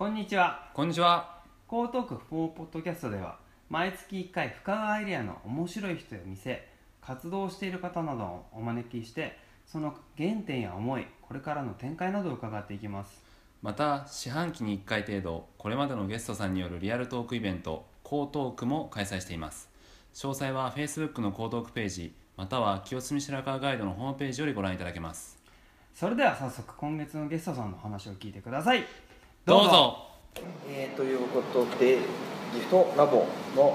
[0.00, 0.70] こんにちは。
[0.72, 1.42] こんにちは。
[1.70, 3.36] 江東区フォーポッドキャストでは
[3.68, 6.66] 毎月1回深川エリアの面白い人や店
[7.02, 9.36] 活動している方などをお招きして
[9.66, 13.22] その原点や思いこれからの展開などを伺っていきます。
[13.60, 19.68] また四半期に1回程度これまでのゲストさんによるリアルトークイベント江東区も開催しています。
[20.14, 25.38] 詳細は Facebook の江東区ページまたは清澄白河ガイドのホームページよりご覧いただけます。
[25.94, 28.84] それでは早速今月のゲストさんの話を聞いてください
[29.50, 29.98] どうぞ。
[30.70, 31.98] えー、ということで
[32.54, 33.26] ギフトラボ
[33.58, 33.74] の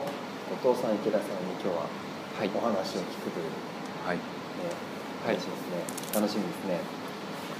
[0.63, 2.49] 後藤さん池田さんに今日ははい。
[2.55, 3.52] お話を聞くという、
[4.07, 4.23] はいね
[5.27, 5.35] はい。
[5.35, 6.80] 話ですね、楽しみですね。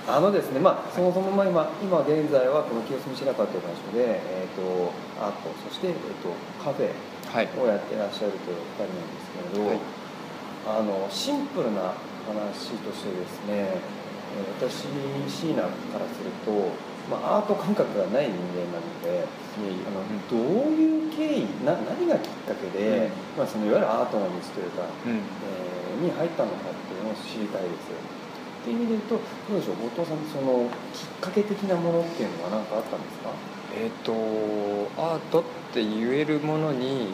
[0.08, 6.32] あのですねまあそもそもまあ今今現在はこの清澄白河という場所で、えー、とアートそして、えー、と
[6.64, 6.96] カフェ
[7.36, 7.52] はい。
[7.60, 9.80] をやってらっしゃるというお二人なんですけれど、はい。
[10.72, 11.92] あのシンプルな
[12.32, 14.88] 話としてですねえー私
[15.28, 15.68] 椎名か
[16.00, 19.26] らすると、まあ、アート感覚がない人間なので
[19.86, 25.12] あのどういう経緯な何がきっかけで、まあ、そのいわゆるアートの道というか、うん。
[25.14, 27.72] えーに入ったのかっていうのを知りたいです。
[27.72, 29.16] っていう意味で言うと
[29.50, 33.30] どうでしょう後藤さんそのきっかけ的なものっていうのは何かあったんですか？
[33.74, 34.12] えっ、と
[35.02, 37.14] アートって言えるものに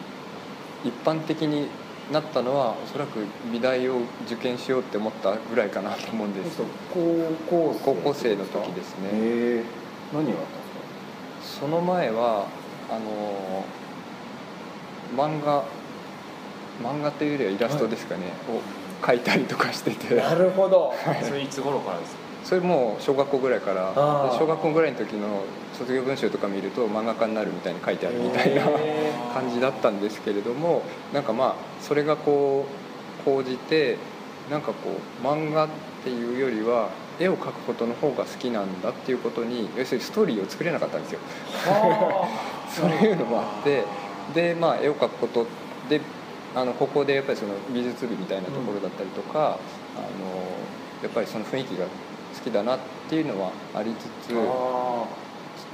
[0.84, 1.68] 一般的に
[2.12, 3.20] なったのはおそらく
[3.52, 6.60] 美大を受験しようって思ったぐらいかなと思うんです。
[6.92, 7.04] 高
[7.48, 9.62] 校高校生の時ですね
[10.12, 10.46] 何があったん
[11.40, 11.60] ですか？
[11.60, 12.46] その前は
[12.90, 13.64] あの
[15.16, 15.64] 漫画
[16.82, 18.60] 漫画というよりはイラストですかね、を
[19.04, 20.14] 描いたりとかしてて。
[20.16, 20.94] なるほど。
[21.22, 22.22] それいつ頃からですか？
[22.44, 23.92] それもう小学校ぐらいから。
[24.38, 25.44] 小学校ぐらいの時の
[25.78, 28.62] 卒業文集とか見ると漫画家になるみたいに書いてあるみたいな。
[28.62, 32.66] へ感じだったんですけれどもなんかまあそれがこ
[33.20, 33.96] う講じて
[34.50, 34.90] なんかこ
[35.22, 35.68] う漫画っ
[36.04, 41.20] ていうよりは絵を描くことの方が好きなんだっていうことに要するにストーリーを作れなかったんですよ。
[42.70, 43.84] そういうのもあって
[44.34, 45.46] でまあ絵を描くこと
[45.88, 46.00] で
[46.54, 49.56] あのここでやっぱりその美術部みたいなところだったりとか、あの
[51.02, 51.90] やっぱりその雰囲気が好
[52.44, 52.78] きだなっ
[53.08, 54.34] ていうのはありつつ。
[54.34, 55.22] あ。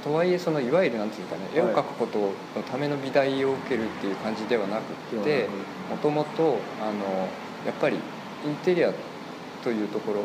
[0.03, 5.47] とはいえそのいわゆるなんていうかね絵を描くことのための美大を受けるっていう感じではなくーて
[5.89, 7.27] もともとあの
[7.65, 8.93] やっぱりインテリア
[9.63, 10.21] というところ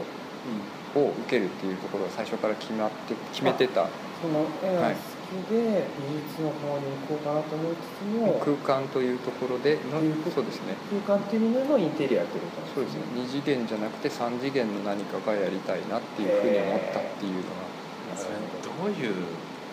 [0.94, 3.88] を受けるっていうところが最初から決まって決めてた。
[4.22, 10.00] その絵が好きで美術の方に行こうかなと思いつつも空間というところでの
[10.32, 10.72] そうですね。
[11.04, 13.02] 空間っていう意味でのインテリアってことそうですね。
[13.14, 19.14] 二次元じゃなくて三次元の何かがやりたいなっていうふうに思ったっていうのがそれどういう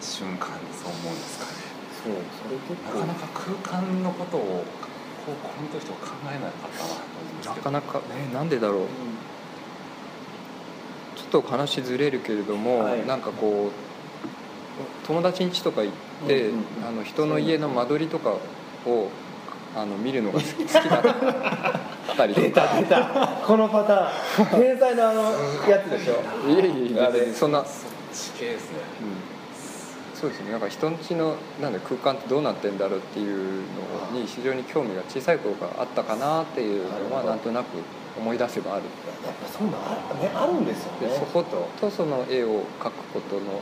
[0.01, 1.71] 瞬間にそう思うんですかね？
[2.03, 2.99] そうそれ結構。
[2.99, 4.65] なかなか空間のことを
[5.23, 7.71] 高校の時とか考えなかったなと思うんですけど。
[7.71, 8.79] なかなかねなんでだろう。
[8.81, 9.10] ちょっ
[11.31, 13.05] と話ずれるけれども、はい。
[13.07, 15.93] なんかこう友達ん家とか行っ
[16.27, 18.31] て、うんうんあの人の家の間取りとか
[18.85, 19.07] を
[19.75, 23.01] あの見るのが好き 好きだったりと出かた出た。
[23.45, 24.61] このパターン。
[24.61, 25.21] 天才のあの
[25.67, 26.49] やつでしょ？
[26.49, 27.01] いえいえいえ。
[27.01, 27.33] あれ。
[27.33, 27.69] そんな、そっ
[28.13, 28.79] ち系ですね。
[29.01, 30.19] うん。
[30.19, 30.51] そうですね。
[30.51, 33.61] なんか人ん家のなんだ空間ってどうなってんだろうっていう
[34.13, 37.65] のに非常に興味が小さい頃からあったかなっていうのはなんとなく
[38.17, 38.83] 思い出せばある
[39.25, 43.61] やっぱそういうのあ,、ね、あるんですよねでそことその絵を描くことの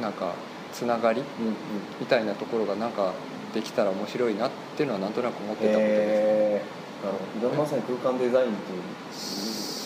[0.00, 0.32] なんか
[0.72, 1.54] つながりうんうん
[2.00, 2.32] みたいな。
[2.34, 3.12] ところがなんか
[3.52, 7.18] できたら面白いなっていうのはなんとなく思ってたことです、へーなる
[7.50, 8.82] ほどまさに空間デザインっていう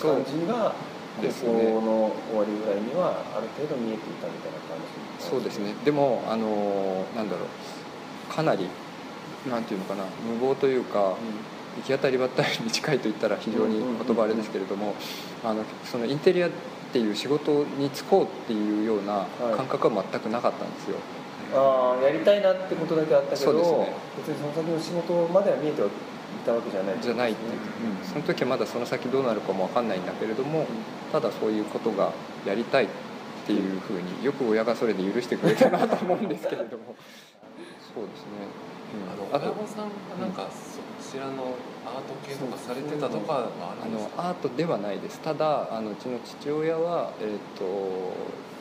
[0.02, 0.74] 感じが
[1.20, 1.64] です高校ね。
[1.64, 4.76] の終わりぐらいにはある程度見えていたみたいな感
[5.18, 5.74] じそうですね。
[5.84, 8.34] でもあのなんだろう。
[8.34, 8.68] かなり
[9.48, 10.04] なんていうのかな。
[10.28, 11.14] 無謀というか
[11.76, 14.94] 行き当たりばったりに近いと言ったら非常に言葉あれですけれども
[15.44, 16.50] あのそのインテリアっ
[16.92, 19.26] ていう仕事に就こうっていうような
[19.56, 20.96] 感覚は全くなかったんですよ、
[21.52, 23.92] ああやりたいなってことだけあったけど、そうですね。
[24.18, 25.90] 別にその先の仕事までは見えてはい
[26.44, 26.96] たわけじゃない。
[27.00, 28.06] じゃないっていう、うん。
[28.06, 30.66] その時はまだその先どうなるかも分かんないんだけれども
[31.12, 32.12] ただそういうことが
[32.46, 32.88] やりたいっ
[33.46, 36.94] ていうふうによく親がそれで許してくれたなと思うんですけれども。
[37.94, 38.50] そうですね、
[38.90, 39.86] うん、あの親御さん
[40.18, 41.54] がなんかそちらの
[41.86, 43.50] アート系とかされてたとかは
[43.82, 45.20] あのアートではないです。
[45.20, 47.64] ただあのうちの父親はえっ、と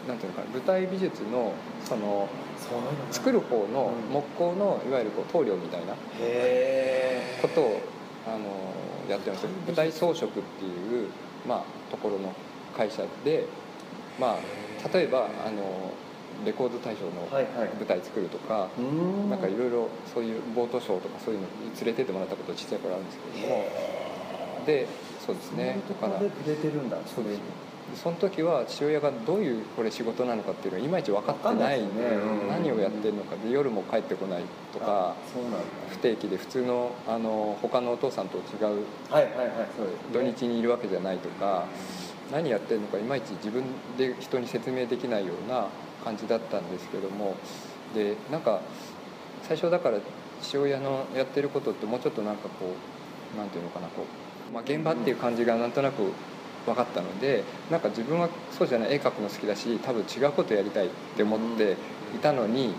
[0.08, 1.54] なんていうのかな舞台美術の
[1.84, 2.28] その
[3.12, 4.14] 作る方のうん。
[4.14, 5.94] 木工のいわゆるこう棟梁みたいな
[7.42, 7.82] ことを
[8.28, 8.74] あの
[9.10, 11.10] やってます舞台装飾っていう、
[11.48, 12.34] まあ、ところの
[12.76, 13.46] 会社で、
[14.20, 15.92] まあ、例えばあの
[16.46, 17.70] レコード大賞のはいはい。
[17.78, 19.30] 舞台作るとか、うーん。
[19.30, 23.66] なんかいろいろそういうボートショーとかそういうのに連れてってもらったこと小さい頃あるんですけれども。
[24.66, 24.88] で
[25.26, 25.80] そうですね。
[25.90, 26.26] だからそ
[27.22, 27.40] うです。
[27.96, 35.16] その時は父親がどういうこれ仕事なのかっていうのはいまいち分かってないんでねうん何をやっってるのかで夜も帰ってこないとか
[35.90, 41.66] 不定期で普通のあの他のお父さんと違うはいはいはいそうです、土日にいるわけじゃないとか
[42.32, 43.64] 何やってるのかいまいち自分
[43.98, 45.68] で人に説明できないような
[46.04, 47.36] 感じだったんですけども
[47.94, 48.62] でなんか
[49.44, 50.00] 最初だから
[50.42, 52.74] 父親のやってることってもうちょっとなんかこ
[53.36, 54.06] うなんていうのかなこ
[54.52, 56.12] う、まあ、現場っていう感じがなんとなく
[56.66, 61.76] 分かったのでなんか自分はそうじゃない絵描くの好きだし多分違うことやりたいって思って
[62.16, 62.74] いたのに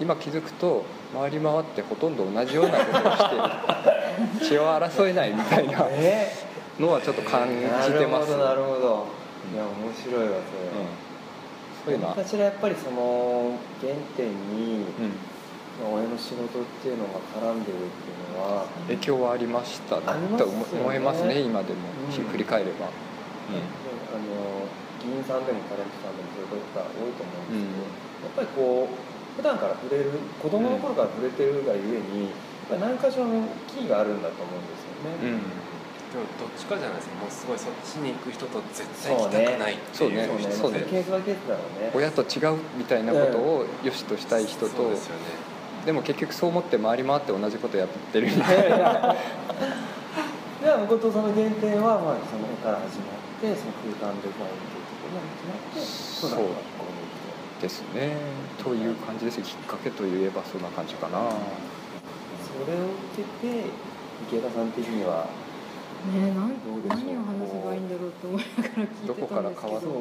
[0.00, 0.84] 今気づくと
[1.14, 6.32] 回り回ってほとんど同じようなことをして血を争えないみたいなえ
[6.78, 8.30] のはちょっと感じー、てます。
[8.30, 9.22] なるほどなるほど。
[9.52, 11.11] いや面白いわそれ、うん、
[11.84, 14.86] そういうのは、何かしらやっぱりその原点に
[15.82, 22.12] うん、親の仕事っていうのが絡んでるっていうのは影響はありましたありますと思いますね今でも、うん。
[22.12, 24.68] 振り返れば、あの
[25.00, 27.90] 議員さんでもタレントさんでもそういう方多いと思うんうんです
[28.28, 32.32] けど、やっぱりこう普段から触れる子供の頃から触れてるがゆえに、やっ
[32.68, 35.40] ぱり何かしらのキーがあるんだと思うんですよね。
[36.18, 37.14] うんでもどっちかじゃないですか。
[37.16, 40.10] もうすごいそっちに行く人と絶対行きたくないってそう。
[40.10, 40.86] ねいう人そうね、そうね。
[40.90, 41.90] ケースバイケースだろうね。
[41.94, 45.52] 親と違うみたいなことを良しとしたい人と、そうですよね
[45.86, 49.16] でも結局そう思って回り回って同じことやってるみたいな。
[50.62, 55.80] では後藤さんの原点は、まあ、その絵から始まってその空間デザインというところに始まって。
[55.82, 56.54] そう
[57.60, 58.14] ですね。
[58.62, 59.40] という感じです。
[59.42, 61.18] きっかけといえばそんな感じかな。
[62.46, 63.64] それを受けて
[64.28, 65.26] 池田さん的には
[66.10, 69.14] ねなんどうでしょう何を話せばいいんだろうと思いながら聞いてたんですけど。
[69.14, 69.92] どこから変わです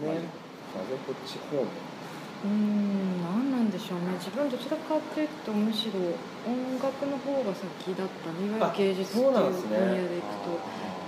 [0.00, 0.24] ね
[0.72, 0.86] な。
[0.86, 4.16] ぜこっち方面うーん何なんでしょうね。
[4.16, 6.00] 自分どちらかというとむしろ
[6.48, 8.32] 音楽の方が先だった。
[8.32, 10.56] ねいわゆる芸術っていう分野でいくと。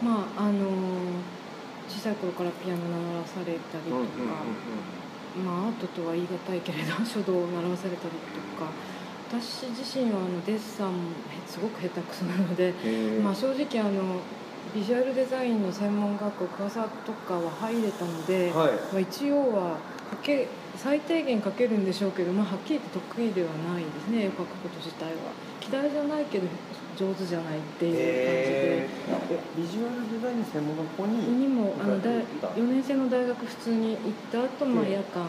[0.04, 0.68] まああの
[1.88, 4.44] 小さい頃からピアノ習わされたりとか、
[5.40, 8.70] まあアートとは言い難いけれど書道を習わされたりとか。
[9.32, 10.92] 私自身はあのデッサン
[11.46, 12.74] すごく下手くそなので、
[13.24, 14.20] まあ、正直あの
[14.74, 18.72] ビジュアルデザインの専門学校桑沢とかは入れたので、はい。
[18.72, 19.76] まあ、一応は
[20.12, 25.32] 書け最低限書けるんでしょうけど、まあ、はっきり言って得意ではないですね絵を描くこと自体は。
[25.62, 26.46] 嫌いじゃないけど
[26.96, 35.24] 上手じゃないっていうえー、えビジュアルデザインの専門学校感じでににもあの大行った？4年生の大学普通に行った後、まあええ夜間、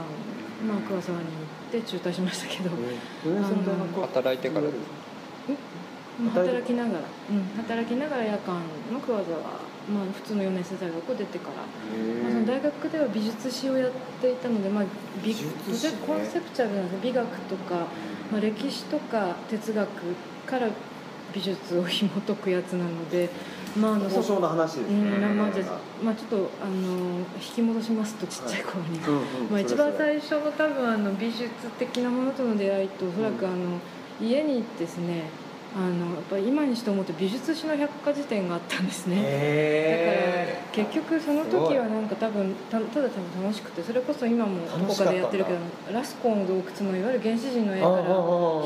[0.67, 1.31] まあ、桑沢に行
[1.69, 4.71] って中退しましたけど、4年生の大学は働いてからまあ
[6.33, 6.99] 働きながら、
[7.31, 8.61] うん、働きながら夜間
[8.91, 11.55] の桑沢、まあ、普通の4年生大学を出てから、
[12.23, 14.83] まあ、その大学では美術史をやっていたので、まあ、
[15.23, 15.93] 美美術史ね。
[16.05, 17.87] コンセプチュアルなんです美学とか、
[18.31, 19.89] まあ、歴史とか哲学
[20.45, 20.69] から
[21.33, 23.29] 美術を紐解くやつなので、
[23.75, 25.47] まあ、あの交渉の話ですね、うんまあ
[26.03, 31.49] まあちょっとあの引き戻しますとちっちゃい頃に、うんうん まあ、一番最初の多分あの美術
[31.79, 33.79] 的なものとの出会いとおそらくあの、
[34.21, 35.23] 家にですね
[35.75, 39.15] あのやっぱり今にして思うと美術史の百科事典があったんですね。
[39.17, 45.57] へだから結局その時はなんか多分たただ多分楽しくてそれこそ今もどこかでやってるけど
[45.91, 48.03] ラスコーの洞窟のいわゆる原始人の絵から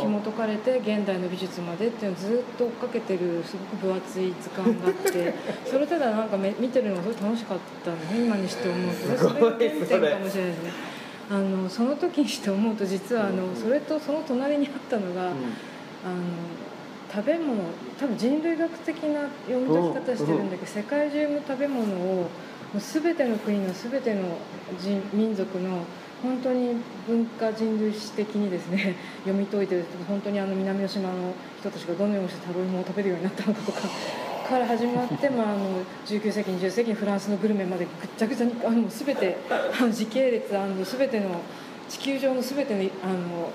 [0.01, 5.33] 紐解かれて現代の美術までっていうのをずっと追っかけてるすごく分厚い図鑑があって
[5.65, 9.18] それただなんかめ見てるのがすごい楽しかったんでね今にして思うと。
[9.18, 10.98] それが原点かもしれないですね。
[11.30, 15.33] あのその時にして思うと実はあのそれとその隣にあったのが、あの
[17.11, 17.63] 食べ物
[17.99, 22.29] 多分人類学的な読み解き方してるんだけど世界中の食べ物を
[22.73, 24.37] もう全ての国の全ての
[24.79, 25.85] 人民族の
[26.21, 26.75] 本当に
[27.07, 33.81] 文化人類史的にですね 読み解いてる本当にあの南の島の人たちがどのようにしてタロイモを食べるようになったのかとか
[34.49, 39.37] から始まって、まあ、あの19世紀20世紀フランスのグルメまでぐっちゃぐちゃにあの全て
[39.91, 41.41] 時系列あの全ての
[41.89, 43.51] 地球上の全てのあの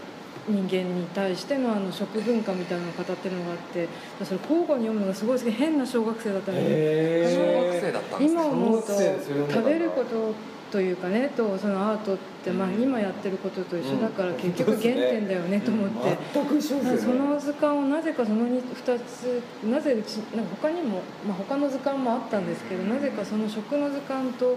[0.48, 3.88] 人間に対してのあの食文化みたいなのを語ってるのがあって
[4.24, 7.34] それ交互に読むのがすごい好き変な小学生だったので。
[7.34, 10.34] 小学生だったんですか今思うと食べること
[10.72, 16.18] というかねとそのアートって、まあ、今やってることと一緒だから結局原点だよねと思って。
[16.32, 16.98] 全く一緒ですよね。
[16.98, 18.62] その図鑑をなぜかその 2,
[19.00, 24.56] つなぜうちなんか他にも、まあ、他の図鑑もあったんですけどなぜかその食の図鑑と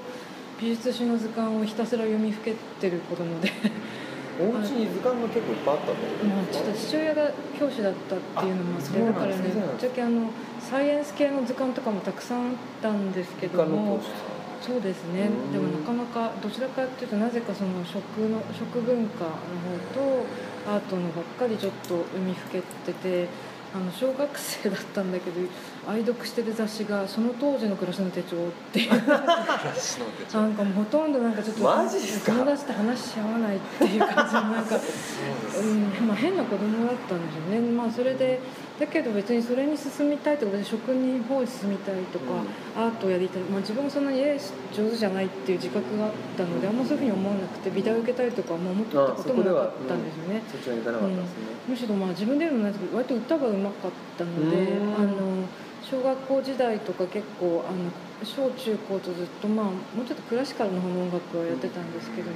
[0.59, 3.51] 美術史の図鑑をひたすら読みふけてる子供で
[4.39, 5.93] お家に図鑑が結構いっぱいあったと
[6.25, 13.99] まあちょっと父親が教師だったっていうのもあってだからねぶっちゃけあのサイエンス系の図鑑とかもたくさんあったんですけども
[14.61, 15.27] そうですね。
[15.27, 15.53] うん。
[15.53, 19.37] でもなかなかどちらかというとなぜかその食の食文化の方
[19.93, 20.25] と
[20.67, 23.27] アートのばっかりちょっと読みふけてて
[23.75, 25.41] あの小学生だったんだけど
[25.85, 28.39] 愛読してる雑誌がその当時の暮らしの手帳っ
[28.71, 28.89] ていう。
[28.89, 38.39] なんかもうほとんどなんかちょっと友達と話し合わないっていう感じのなんか、うんまあ、変な子供だったんでしょうね、まあ、それで
[38.79, 42.25] だけど別にそれに進みたいとか職人方に進みたいとか、
[42.75, 44.37] アートをやりたい、まあ、自分もそんなに絵
[44.73, 50.41] 上手じゃないっていう自覚があったのであんまそういうふうに思わなくて美大を受けたいとか、まあ、思ってたこともなかったんですよね。
[51.67, 54.95] むしろまあ自分で言うのもないですけど割と歌がうまかったのでうん。
[54.95, 55.47] あの
[55.81, 57.91] 小学校時代とか結構あの
[58.25, 62.35] 小中高とずっとまあもうちょっとクラシカルの方の音楽はやってたんですけども、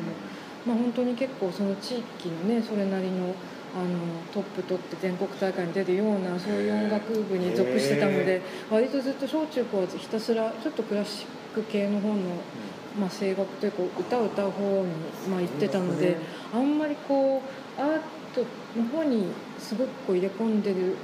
[0.68, 3.34] まあ、本当に結構その地域のねそれなりの
[3.76, 3.88] あの
[4.34, 12.16] トップ取って全国大会に出るようなそういう音楽部に属してたので割とずっと小中高はひたすらちょっとクラシック系の方の、
[13.00, 14.88] まあ、声楽というか歌を歌う方に、
[15.30, 16.18] まあ、行ってたので。
[16.54, 17.42] あんまりこ
[17.78, 18.02] うアー
[18.34, 18.44] ト
[18.76, 19.28] の方に
[19.60, 20.96] すごくこう入れ込んでる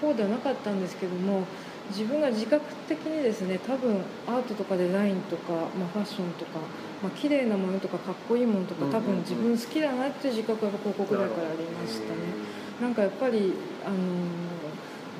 [0.00, 1.44] 方ではなかったんですけども
[1.88, 6.60] 自分が自覚的にですね多分アートとかデザインとか、まあ、ファッションとか、
[7.02, 12.20] まあ綺麗なものとかかっこいいものとか多分自分好きだなっていう自覚が高校ぐらいからありましたね。
[12.80, 13.52] なんかやっぱり
[13.84, 14.50] あのー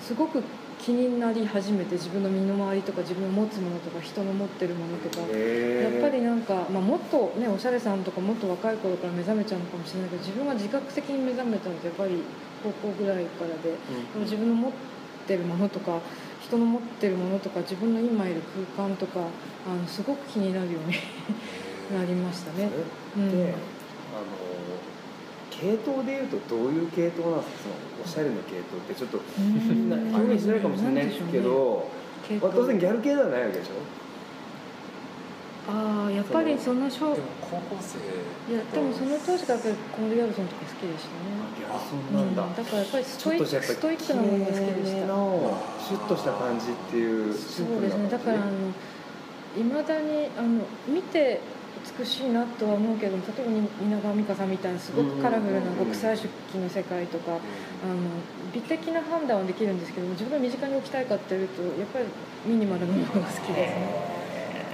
[0.01, 0.43] すごく
[0.81, 12.23] 気になり始めて自分の身の回りとか自分の持つものとか人の持ってるものとかやっぱりなんか、まあ、もっとねおしゃれさんとかもっと若い頃から目覚めちゃうのかもしれないけど自分は自覚的に目覚めたのってやっぱり
[12.65, 13.75] 高校ぐらいからで、
[14.21, 14.73] 自分の持っ
[15.27, 16.01] てるものとか
[16.43, 18.43] 人の持ってるものとか自分の今いる
[18.77, 20.97] 空間とかあのすごく気になるように
[21.95, 22.69] なりましたね。
[23.17, 23.31] うん。
[23.31, 23.55] で、あの
[25.51, 27.65] 系統でいうとどういう系統なんですか？
[27.65, 30.15] そのおしゃれの系統ってちょっとうん。
[30.15, 31.89] 表現しないかもしれないですけど、
[32.27, 33.73] 系まあ、当然ギ統ャル系ではないわけでしょ？
[35.69, 37.99] ああやっぱりその小でも高校生
[38.53, 41.31] いやでもその当時からやっぱりコム・デ・ギャルソンとか好きでしたね。
[41.61, 45.07] ギャルソンなんだ、うん、だからやっぱりストイックストイックなものが好きでした。
[45.07, 48.09] のシュッとした感じっていうそうですね。
[48.09, 48.51] だからあの
[49.57, 51.41] いまだにあの見て
[51.99, 57.41] 美しいなとは思うけど例えばに蜷川実花さんみたいなすごくカラフルな極彩色の世界とかあの
[58.53, 62.05] 美的な判断はできるんですけど自分が身近に置きたいかっていうとやっぱり
[62.47, 64.21] ミニマルなものが好きですね。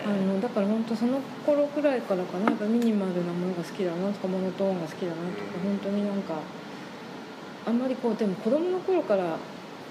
[0.06, 6.34] あのだから本当その頃くらいからかなやっぱミニマルなものが好きだなとかモノトーンが好きだなとか本当になんか
[7.66, 9.36] あんまりこうでも子供の頃から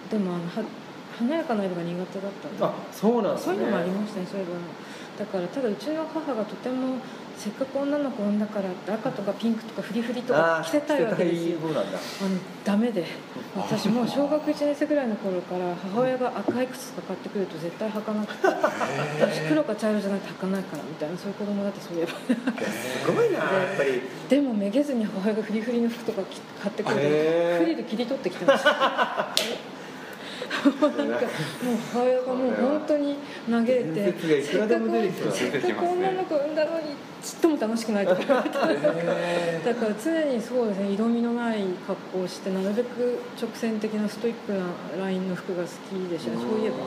[0.10, 0.64] でもあのは
[1.20, 2.64] 華やかな色が苦手だったんで。
[2.64, 3.56] あそうなんですね。
[3.56, 4.52] そういうのもありましたねそういえば
[5.18, 6.98] だからただうちの母がとても
[7.38, 11.50] せっかく女の子産んだからって赤とかピンクとかフリフリとかあ着せたいわけです。
[11.50, 11.84] よあの
[12.64, 13.06] ダメで。
[13.56, 18.48] 私もう小学1年生ぐらいの頃から母親が赤い靴とか買ってくると絶対履かなくて
[19.22, 22.12] 私黒か茶色じゃなくて履かないからみたいなそういう子供だってそういえば。
[22.12, 23.38] すごいな。
[23.38, 24.02] やっぱり。
[24.30, 29.36] でもめげずに母親がフリフリの服とか着買ってくるとフリル切り取ってきてました
[30.65, 33.15] なんかもう母親がもう本当に
[33.50, 38.22] 嘆いて伝説がいくせっかく女の子産んだのにちっとも楽しくないとか。
[38.22, 44.65] 言われてだから常にそうですね色味のない格好をしてなるべく直線的なストイックな
[45.00, 45.74] ラインの服が好き
[46.10, 46.38] でしたね。
[46.38, 46.77] そういえば。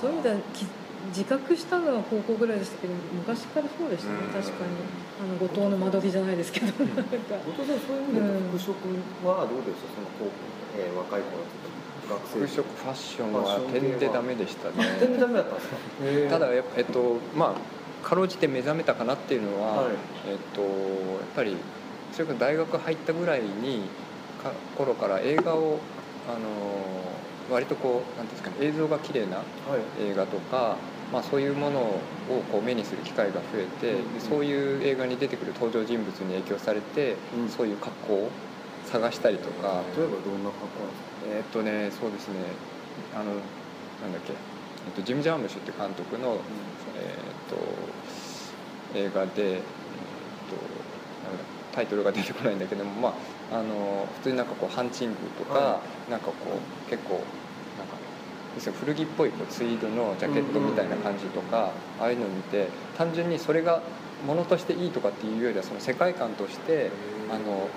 [0.00, 0.66] そういう意味ではき
[1.10, 4.18] 自覚したのは高校ぐらいでしたけど昔からそうでしたね。
[4.32, 4.76] 確かに。
[5.20, 8.58] あの後藤の間取りじゃないですけど後藤さんそういう意味でうん。
[8.58, 9.88] 服飾はどうでした？
[9.96, 10.32] その高校、
[10.78, 11.69] えー若い頃学生
[12.16, 14.74] 服飾ファッションは点でダメでしたね。
[15.00, 15.68] 全然ダメだったんです
[16.28, 16.30] か？
[16.38, 19.92] ただやっぱえっとまあかろうじて目覚めたかなっていうのは、はい。
[20.30, 20.70] えっとやっ
[21.36, 21.56] ぱり
[22.12, 23.82] それから大学入ったぐらいに
[24.42, 25.78] か頃から映画を
[26.28, 30.10] あの割とこうなんていうんですかね映像が綺麗なはい。
[30.10, 30.76] 映画とか、
[31.12, 32.00] まあ、そういうものを
[32.52, 37.48] こう目にする機会が増えて、そういう映画に出てくる登場人物に影響されて、うん。
[37.48, 38.30] そういう格好を
[38.92, 39.82] 探したりとか。
[39.96, 41.26] 例えばどんな格好なんですか？
[41.26, 42.34] えーっとねそうですね。
[43.14, 46.38] あのなんだっけ、えっと、ジム・ジャームッシュっていう監督の、
[46.96, 47.58] えーっ
[48.92, 50.56] と映画で、えーっと
[51.72, 53.14] タイトルが出てこないんだけども、ま
[53.52, 55.80] あ、あの普通になんかこうハンチングとか、は
[56.10, 56.34] なんかこ
[56.86, 57.14] う結構
[57.78, 57.94] なんか
[58.80, 61.70] 古着っぽいこうツイードのジャケットみたいな感じとか、
[62.00, 62.66] ああいうのを見て
[62.98, 63.82] 単純にそれが
[64.26, 66.90] ものとしていいとかっていうよりはその世界観として
[67.30, 67.68] あの、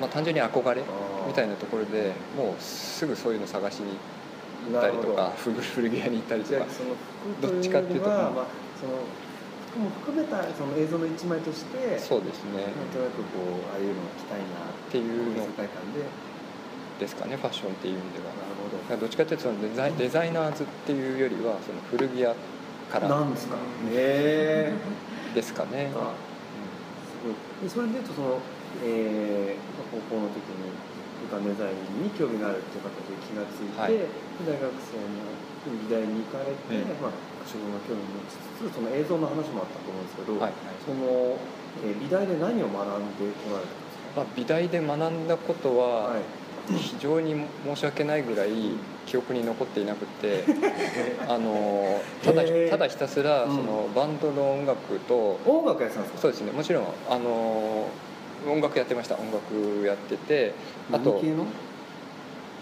[0.00, 0.82] まあ、単純に憧れ
[1.26, 3.96] みたいなところでもうすぐそういうの探しに
[4.70, 6.66] 行ったりとか古古着屋に行ったりとか
[7.40, 8.46] どっちかっていうとまあ、
[8.80, 9.02] その
[9.68, 12.62] 服も含めたその映像の一枚としてそうですね。
[12.62, 15.44] なんとなくこうああいうのを着たいなっていうの。
[15.44, 16.00] 世界観で。
[16.98, 18.24] ですかねファッションっていう意味では。
[18.24, 22.34] なるほだからどっちかっていうとそのデザイデザイナーズっていうよりはその古着屋
[22.90, 23.08] から。
[23.08, 24.74] どなんですかへえ
[25.34, 26.14] ですかね、あ
[27.06, 27.34] すごい。
[27.62, 28.40] でそれでいうとその、
[28.84, 30.68] えーまあ高校の時に
[31.30, 33.92] 空間デザインに興味があるっていう形で気がついて、はい。
[34.46, 35.26] 大学生の
[35.66, 37.02] 美大に行かれて、うん。
[37.02, 37.12] まあ、
[37.44, 40.52] 自分が興味を持ちつつその映像の話もあったと思うんですけど、はい
[40.86, 41.36] その、
[41.84, 46.22] えー美大で何を学んでこられたんですまあ、美大で学んだことか、ははい。
[46.76, 47.34] 非常に
[47.64, 48.50] 申し訳ないぐらい
[49.06, 50.44] 記憶に残っていなくて
[51.26, 53.56] あのただただひたすらうん。
[53.56, 56.20] そのバンドの音楽と音楽やってたんですか？
[56.20, 56.52] そうですね。
[56.52, 57.86] もちろんあの
[58.50, 59.16] 音楽やってました。
[59.16, 60.54] 音楽やってて
[60.92, 61.46] あと何系の？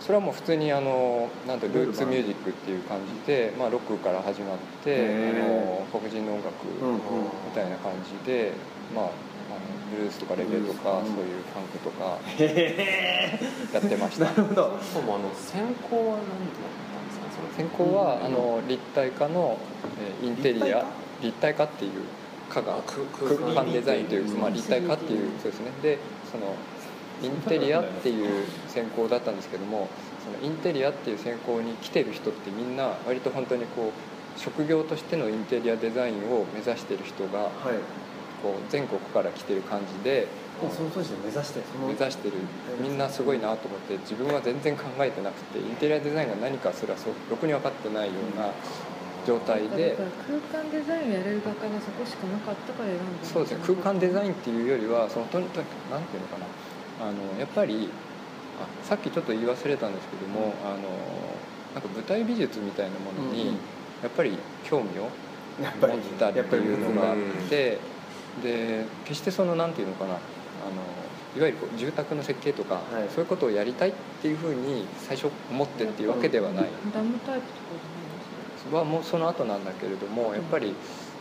[0.01, 8.53] それはもう普通にあのなんてルーツミュージックっていう感じで、まあ、ロックから始まってあの黒人の音楽みたいな感じで、
[8.95, 9.13] まあ、あの
[9.97, 13.39] ブルースとかレゲエとかそういうファンクとかへ
[13.73, 14.25] やってましえた。
[14.27, 14.79] なるほど。
[14.81, 16.55] そもそもあの専攻は何だっ
[16.93, 17.27] たんですか？
[17.35, 19.59] その専攻はあの立体化の
[20.23, 20.85] えーインテリア。
[21.23, 21.93] 立体化っていう
[22.57, 25.71] 化が空空間デザインという、うんまあ、立体化っていうそうですね。
[25.83, 25.99] で
[26.31, 26.55] その
[27.23, 29.89] インテリアっていう専攻だったんですけども
[30.23, 33.93] そのインテリアっていう専攻に来てる人ってみんな割と本当にこ
[34.37, 37.51] う職業としてのインテリアデザインを目指してる人がはい。
[38.43, 40.29] こう全国から来てる感じで
[40.63, 42.35] もうその当時で目指して目指してる。
[42.81, 46.95] みんなすごいなと思って自分は全然考えてなくてインテリアデザインが何かすら
[47.31, 48.53] ろくに分かってないような
[49.27, 49.91] 状態で。
[49.91, 50.09] だから
[50.55, 53.65] 空間デザインをやれる画家がそこしかなかったから選んだそうですね。
[53.67, 56.47] 空間デザインっていうよりはそのとにかくなんていうのかな。
[56.99, 57.91] あのやっぱり
[58.63, 60.89] あさっきちょっと言い忘れたんですけども、あの
[61.75, 63.59] なんか舞台美術みたいなものに、
[64.03, 65.11] やっぱり興味を
[65.63, 67.17] やっぱり持ったっていうのがあっ
[67.51, 67.79] て
[68.43, 70.15] で決してそのなんていうのかな。
[70.15, 70.21] あの
[71.37, 72.83] いわゆるこう住宅の設計とか、はい。
[73.11, 73.93] そういうことをやりたいっ
[74.23, 76.69] ていうふうに最初思ってっていうわけではない。
[76.95, 77.96] ダムタイプとか
[78.73, 80.75] はもうその後なんだけれどもやっぱり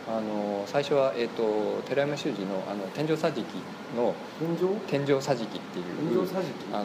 [0.08, 3.44] あの最初は、えー、と寺山修司のあの天井桟敷
[3.96, 4.58] の天井？
[4.86, 6.52] 天井桟敷っていう天井桟敷？
[6.72, 6.78] あ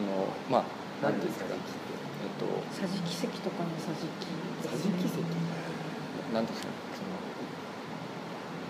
[0.50, 0.64] まあ
[1.02, 1.56] 何ていうんですか桟
[2.22, 2.46] えっ、と
[2.82, 4.06] 桟敷席とかの桟敷
[4.68, 5.22] 桟敷席
[6.34, 7.02] 何ですかそ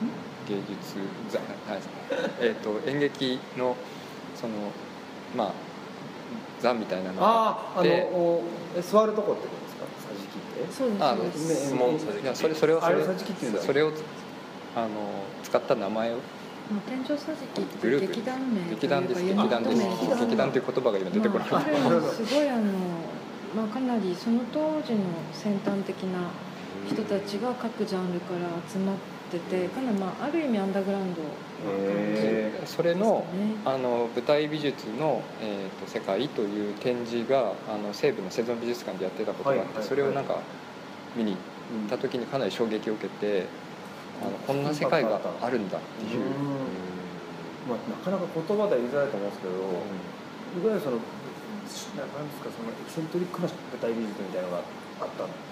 [0.05, 0.11] の
[0.49, 0.97] 芸術
[1.31, 1.39] ざ
[1.73, 1.83] はい。
[2.41, 3.77] えっ、と演劇の
[4.35, 4.53] その
[5.37, 5.53] まあ
[6.61, 8.43] 座みたいなのがあああのでお
[8.77, 9.62] え座るとこってこと？
[10.71, 12.95] そうですあそうです相撲桟敷いやそれそれをそれ。
[12.95, 13.61] あれ桟敷っていうんだ。
[13.61, 13.93] それを
[14.77, 14.89] あの
[15.43, 16.17] 使った名前を。
[16.17, 18.07] まあ天井桟敷ってグループ。
[18.09, 19.23] 劇団名劇団です。
[19.23, 19.77] 劇団です。
[19.77, 21.63] ユニット名劇団という言葉が今出てこない、まあ、
[22.11, 22.63] すごいあの、
[23.55, 25.01] まあ、かなりその当時の
[25.33, 26.31] 先端的な
[26.89, 28.97] 人たちが各ジャンルから集まっ
[29.39, 33.25] ててかなり、まあ、ある意味アンダーグラウンドな感じへそれの。
[33.65, 40.39] あの舞台美術の、えーと「世界」という展示があの西部のセゾン美術館でやってたことがあって、はいはいはいそれをなんか
[41.17, 41.37] 見に行
[41.87, 43.47] った時にかなり衝撃を受けて
[44.21, 46.23] あのこんな世界があるんだっていう。
[47.69, 50.99] まあ、なかなか言葉では言いづらいと思うんですけど、いわゆるその
[51.95, 54.63] なんですかそのエキセントリックな舞台美術みたいなのが
[55.01, 55.33] あったんで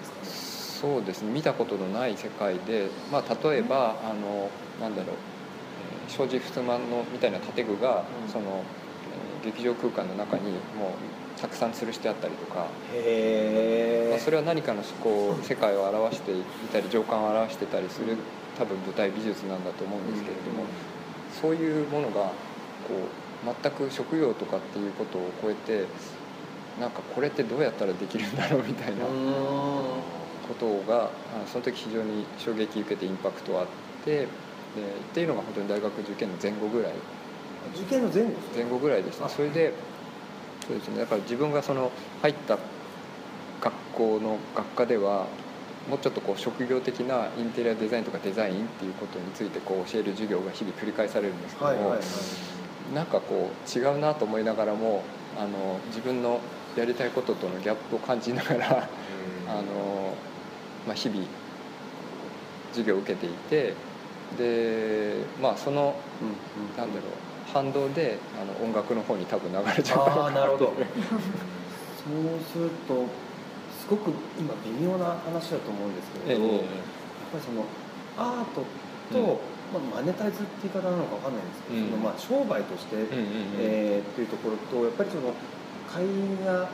[0.81, 1.31] そうですね。
[1.31, 4.49] 見たことのない世界で、まあ、例えば、あの
[4.81, 5.15] なんだろう、
[6.07, 8.31] えー、障子襖のみたいな建具が、うん。
[8.31, 10.93] その、えー劇場空間の中にも
[11.37, 12.67] うたくさん吊るしてあったりとか、
[14.11, 18.17] まあ、それは何かのこう世界を表していたり情感を表してたりする
[18.55, 20.65] 多分舞台美術なんだと思うんですけれども、
[21.41, 22.25] そういうものが
[22.87, 22.93] こ
[23.43, 25.85] う全く職業とかっていうことを超えて
[26.79, 29.05] なんかこれってどうやったらできるんだろうみたいな
[30.53, 31.09] ことがあ
[31.47, 33.67] その時非常に衝撃受けてインパクトあっ
[34.03, 34.27] てでっ
[35.13, 36.93] ていうのが本当に大学受験の前後ぐらい。
[37.75, 39.71] 受験の前後前後ぐらいですねそれで
[40.67, 40.99] そうですね。
[40.99, 42.57] だから自分がその入った
[43.61, 45.27] 学校の学科では
[45.89, 52.95] もうちょっとこう職業的なインテリアデザインとかデザインっていうことについてこう教える授業が日々繰り返されるんですけども、はいはいはい。
[52.95, 55.03] なんかこう違うなと思いながらも
[55.37, 56.39] あの自分の
[56.75, 58.89] やりたいこととのギャップを感じながら
[59.47, 60.15] あの、
[60.85, 61.25] まあ、日々
[62.71, 63.73] 授業を受けていて
[64.37, 65.95] でまあその
[66.77, 70.73] なんだろう反動であの音楽の方に多分流れちゃったのかなるほど。
[72.01, 73.05] そうすると
[73.77, 76.63] すごく今微妙な話だと思うんですけれど、ええやっ
[77.31, 77.65] ぱりその
[78.17, 78.65] アート
[79.13, 79.39] と、
[79.73, 81.89] まあ、マネタイズって言い方なのかわかんないんですけど、うん。
[81.89, 83.15] そのまあ商売として、うんうんうん。
[83.59, 85.33] えーっていうところとやっぱりその
[85.91, 86.69] 会員が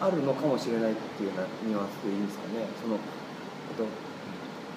[0.00, 2.66] あるのかもしれないっていうなニュアンスでいいんですかね。
[2.82, 3.86] そのえっと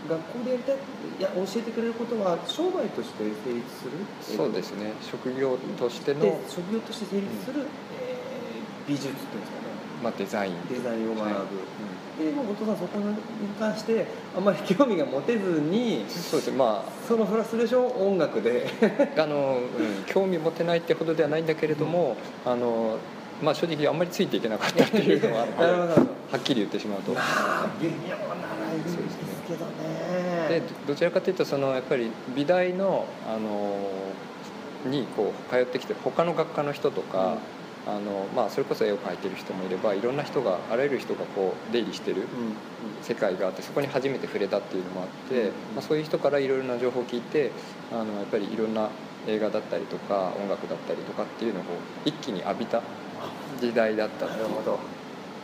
[0.08, 4.38] 学校でやりたいいや教えてくれることは商売として成立する？
[4.38, 4.94] そうですね。
[5.02, 7.66] 職業としてので、職業として成立する、
[8.00, 8.18] えー
[8.88, 9.68] 美術っていうんですかね。
[10.02, 10.54] まあ、デザイン。
[10.70, 11.44] デザインを学ぶ、は
[12.22, 12.24] い。
[12.24, 13.16] でもう後藤さんそこに
[13.60, 16.58] 関してあんまり興味が持てずにそうですね。
[16.58, 18.66] まそのフラストレーションを音楽で。
[19.18, 22.98] ああの、うん、興味持てないってほどではないんだけれども、あの
[23.42, 25.88] まあ正直あんまりついていけなかったっていうのはあるのでなるほど。
[25.88, 27.14] なるほどはっきり言ってしまうと。
[27.14, 28.98] まあ微妙なラインです
[29.48, 29.66] けど
[30.50, 30.62] でね。
[30.88, 33.76] どちらかというとそのやっぱり美大のあの
[34.90, 37.38] にこう通ってきてる他の学科の人とか、
[37.88, 42.24] あのまあ、それこそ絵を描いてる人もいればいろんな人があらゆる人がこう出入りしてる
[43.02, 47.52] 世界があってそこに初めて触れたっていうのもあって、まあ、そういう人からいろいろな情報を聞いて
[47.92, 48.90] あのやっぱりいろんな
[49.26, 51.64] 映画だったりとか音楽だったりとかっていうのを
[52.04, 52.82] 一気に浴びた
[53.60, 54.80] 時代だったなるほど。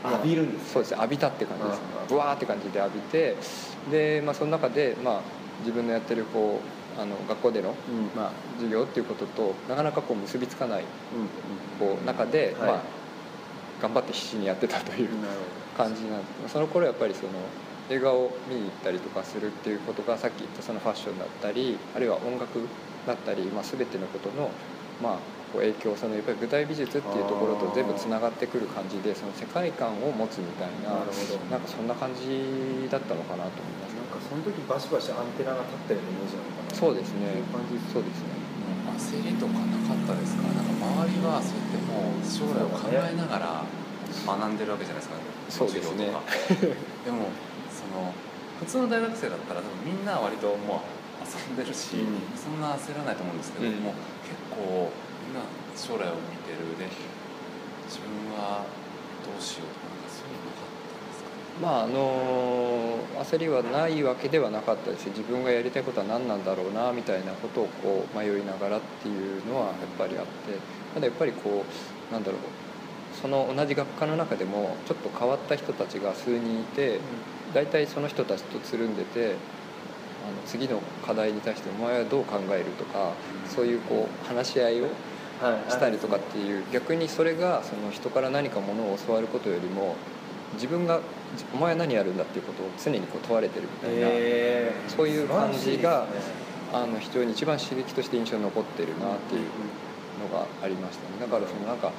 [0.03, 0.91] 浴びるんですそうです。
[0.91, 2.03] ね浴びたって感じですねうん。
[2.03, 3.37] うんブワーって感じで浴びて
[3.89, 5.21] で、まあ、その中で、まあ、
[5.61, 6.59] 自分のやってるこ
[6.97, 7.75] うあの学校での、うん。
[8.15, 10.83] まあ、授業っていうこととなかなかこう結びつかない
[11.79, 12.67] こう中で、はい。
[12.71, 12.81] まあ、
[13.81, 15.09] 頑張って必死にやってたという
[15.77, 17.31] 感じなんですその頃やっぱりその
[17.89, 22.59] 映画を見に行ったりとかするっていうことがさっき言ったそのファッションだったりあるいは音楽
[23.05, 24.49] だったり、まあ、全てのことの、
[25.03, 25.19] まあ、
[25.51, 31.43] こう影響そのやっぱり舞台美術っていうところと全部つながってくる感じでその世界観を持つみたいななるほど。
[31.51, 33.99] なんかそんな感じだったのかなと思います。
[33.99, 36.73] なんかその時バシバシアンテナが立ったようなイメージなのかな。
[36.73, 37.43] そうですね。
[37.51, 38.31] そうですそうですね。
[38.95, 40.47] 焦りとかなかったですか？
[40.47, 40.71] なんか
[41.03, 43.61] 周りはそうやってもう将来を考えながら
[44.25, 45.19] 学んでるわけじゃないですか。
[45.49, 46.07] そうですね。
[46.09, 46.79] 授業とか。
[47.05, 47.29] でも
[47.69, 48.09] その
[48.59, 50.92] 普通の大学生だったら多分みんな割ともう
[51.23, 52.19] 遊んでるし、うん。
[52.37, 53.75] そんな焦らないと思うんですけど、うん。
[53.79, 53.93] もう
[54.27, 54.91] 結構
[55.27, 55.41] みんな
[55.75, 56.85] 将来を見てるで
[57.87, 58.07] 自分
[58.37, 58.65] は
[59.25, 61.31] どうしようとかなんかそういうのなかったんですか？
[61.31, 70.31] ねまああの焦りはないわけではなかったですし自分がやりたいことは何なんだろうなみたいなことをこう迷いながらっていうのはやっぱりあって
[70.93, 71.63] ただやっぱりこ
[72.09, 72.41] うなんだろう
[73.19, 76.99] その同じ学科の中でもちょっと変わった人たちが数人いて
[77.53, 79.35] 大体その人たちとつるんでて
[80.23, 83.11] あの次の課題に対してお前はどう考えるとか
[83.47, 84.85] そういうこう話し合いを
[85.41, 89.95] はいしたりとかっていう逆にそれがその人から何かものを教わることよりも
[90.53, 90.99] 自分が
[91.53, 94.73] 「お前は何やるんだ」っていうことを常にこう問われてるみたいな、え。
[94.87, 96.05] ーそういう感じが
[96.71, 99.41] あの非常に一番刺激として印象に残ってるなっていう
[100.31, 101.19] のがありましたね。
[101.21, 101.91] だからそのなんか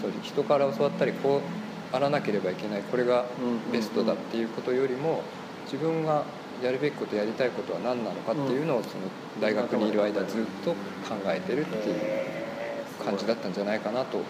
[0.00, 3.26] そう人から教わったりこうあらなければいけないこれが
[3.70, 5.22] ベストだっていうことよりも
[5.66, 6.24] 自分が
[6.62, 9.04] やるべきことやりたいことは何なのかっていうのをその
[9.40, 10.70] 大学にいる間ずっと
[11.02, 14.22] 考えてるっていうえー感じだったんじゃないかなと。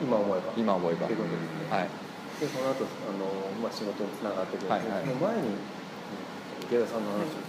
[0.00, 0.52] 今思えば。
[0.56, 1.08] 今思えば。
[1.08, 1.16] ね。
[1.68, 1.90] はい。
[2.38, 3.26] でその後あの
[3.58, 5.02] まあ仕事につながってくる、はいはい。
[5.02, 5.58] その前に
[6.62, 7.42] 池田さんの話を、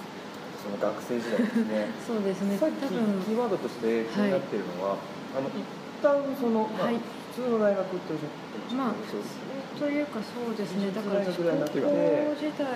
[0.57, 1.85] その学生時代ですね。
[2.01, 2.57] そうですね。
[2.57, 4.97] さっき多分キーワードとして気になってるのは、
[5.37, 5.61] あの一
[6.01, 6.97] 旦その、まあはい。
[7.37, 8.93] 普通の大学っておっしゃってましたけど、まあ
[9.77, 10.91] というかそうですね。
[10.91, 11.43] だから高校時
[12.57, 12.69] 代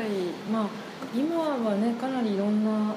[0.51, 0.67] まあ
[1.15, 2.95] 今はねかなりいろんな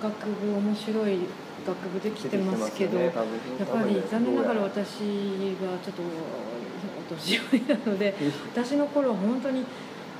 [0.00, 1.18] 学部面白い
[1.66, 3.22] 学部できてますけどやっぱ
[3.82, 4.78] り残念ながら私
[5.60, 8.14] はちょっとお年寄りなので
[8.54, 9.64] 私の頃は本当に、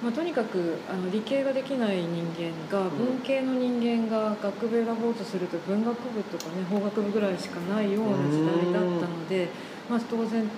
[0.02, 9.48] まあ、とにかくあの理系ができない人間が文系の人間が学部選ぼうとすると文学部とかね法学部ぐらいしかないような時代だったので、
[9.88, 10.50] まあ、当然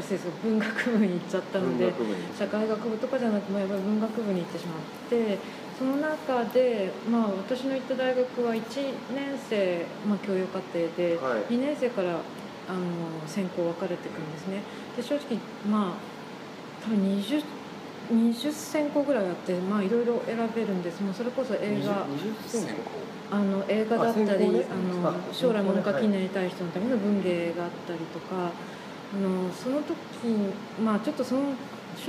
[0.00, 1.92] 失礼ですけど文学部に行っちゃったので。
[2.38, 4.78] 社会学部とかじゃなくて、まあ、やっぱり文学部に行ってしまっ
[5.10, 5.38] て
[5.78, 8.60] その中で、まあ、私の行った大学は1
[9.14, 11.54] 年生、まあ、教養課程で、はい。
[11.54, 12.10] 2年生から
[12.68, 12.80] あの
[13.26, 14.62] 専攻分かれていくんですね。
[14.96, 17.42] で正直まあ多分 20,
[18.10, 21.02] 20専攻ぐらいあってまあいろいろ選べるんです。
[21.02, 22.06] もうそれこそ映画。
[22.06, 23.02] 20専専攻？
[23.32, 24.64] あの映画だったりあ、ね。
[25.00, 28.50] のあ将来物書きはいになりたい人のための文芸があったりとか
[29.12, 29.96] あのその時
[30.82, 31.52] まあちょっとその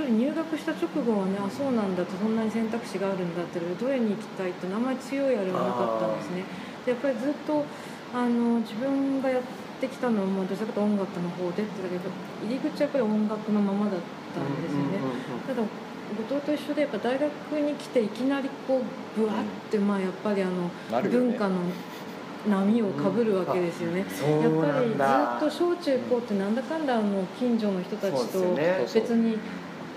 [0.08, 6.44] 入学した直後はねあそうなんだとそんなに選択肢があるんだってどれに行きたいってあんまり強いあれはなかったんですね。
[6.86, 7.64] でやっぱりずっと
[8.14, 9.42] あの自分がやっ
[9.80, 12.10] てきたのは、まあ、どちらかと音楽の方でってだけど
[12.46, 14.00] 入り口はやっぱり音楽のままだっ
[14.34, 14.98] たんですよね。
[15.46, 18.82] ただ後藤と一緒でやっぱ大学に来ていきなりこ
[19.16, 20.70] うぶわって、まあやっぱりあの
[21.02, 21.56] 文化の
[22.46, 24.00] 波をかぶるわけですよね。
[24.00, 28.86] やっぱりずっと小中高ってなんだかんだあの近所の人たちとね。
[28.92, 29.38] 別に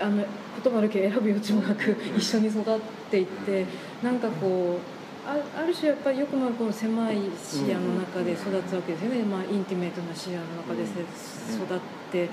[0.00, 0.24] あの
[0.62, 2.80] 言葉だけ選ぶ余地もなく一緒に育っ
[3.10, 3.66] ていって
[4.02, 11.00] なんかこうあある種やっぱりよくもこの狭い視野の中で育つわけですよね、まあ、 intimate な視野の中でせ
[11.54, 11.78] 育っ
[12.10, 12.30] て、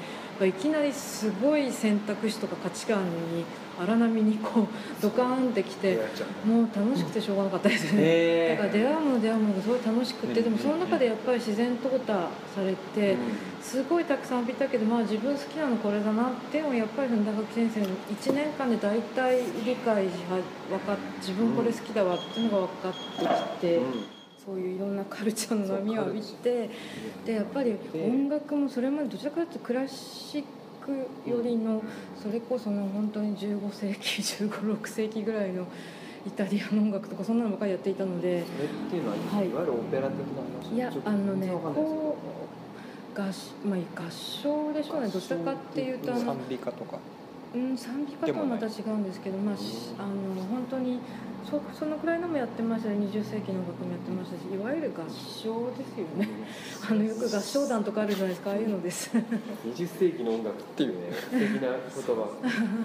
[0.48, 3.44] いきなりすごい選択肢とか価値観に
[3.80, 4.68] 荒波にこう
[5.02, 6.00] ドカーンってきて
[6.46, 7.98] もう楽しくてしょうがなかったですよね。
[7.98, 12.28] だえから出会うもの出会うものがすごい楽しくてでもその中でやっぱり自然淘汰さ
[12.64, 13.18] れて
[13.62, 20.12] すごいたくさん浴びたけどまあ自分好きなのこれだなっていうのをやっぱり大学先生の1年間で大体理解は
[20.70, 24.16] 分かっ自分これ好きだわっていうのが分かってきて。
[24.46, 26.70] そういういろんなカルチャーの波を浴びて
[27.26, 30.44] でやっぱり音楽もそれまでどちらかというとクラシッ
[30.86, 31.82] ク寄りの
[32.22, 35.66] それこその本当に15世紀1 5 6世紀ぐらいの
[36.28, 43.24] イタリアの音楽とかそんなのばっかりやっていたのでそれっていうのは、はいい、わゆるオペラ的な話いやあのねこう合,、
[43.66, 45.08] まあ、合唱でしょうね。
[45.08, 47.00] どちらかっていうとあの賛美歌とか。
[47.54, 51.00] うん、賛美歌とはまた違うんですけど、まあ、しあの本当に
[51.50, 52.96] そそのくらいのもやってましたね。
[52.96, 56.28] 20世紀の音楽もやってましたしいわゆる合唱ですよね。
[56.90, 58.50] あのよく合唱団とかあるじゃないですか。
[58.50, 59.12] ああいうのです。
[59.64, 62.30] 20世紀の音楽っていうね素敵な言葉。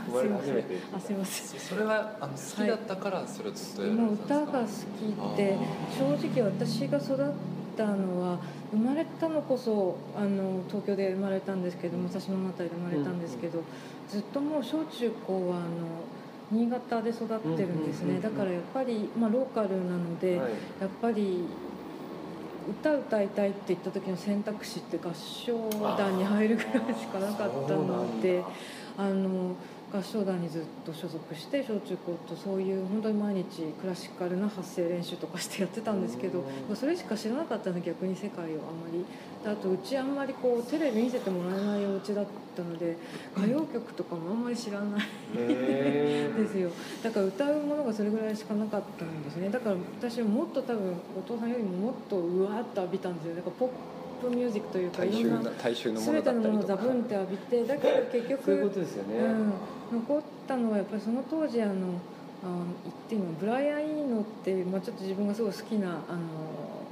[0.07, 0.77] 生まれて初めて。
[0.95, 1.61] あすいません。
[1.61, 5.59] それはあの好きだったからそれをずっとやられもうてたん歌が好ですかきで
[6.21, 7.33] 正直私が育っ
[7.77, 8.39] たのは
[8.73, 13.63] 生まれたのこそあの東京で生まれたんですけど武蔵野の辺りで生まれたんですけど、
[14.09, 15.67] ずっともう小中高はあの
[16.51, 20.51] 新潟で育ってるんですね、だからやっぱり、まあ、ローカルなので、はい。
[20.81, 21.45] やっぱり
[22.69, 25.57] 歌歌いたいって言った時の選択肢って合唱
[25.97, 28.45] 団に入るぐらいしかなかったので
[28.97, 29.57] あの
[29.93, 38.57] 合唱団にずっと所属して小中高とそういう本当に毎日クラシカルな発声練習とかしてやってたんですけど、それしか知らなかったので逆に世界をあんま
[38.93, 39.05] りで
[39.45, 42.97] あとうちあんまりこうテレビ見せてもらえないお家だったので
[43.35, 45.03] 歌謡曲とかもあんまり知らない。
[45.37, 46.71] へ ですよ。
[47.03, 49.49] だから歌うものがそれぐらいしかなかったんですね。
[49.49, 53.37] だから私はもっと多分お父さんよりももっとうわーっと浴びたんですよ。
[53.37, 53.69] だからポッ
[54.21, 59.19] プミュージックというかいろんなな大衆のも全のだてのものをザブンって浴びてだけど結局そういうことですよね、
[59.91, 61.73] うん、残ったのはやっぱりその当時あの
[62.43, 65.99] あ言っていいのブライアン・イーノっていう、まあ、ちょっと自分がすごい好きなあの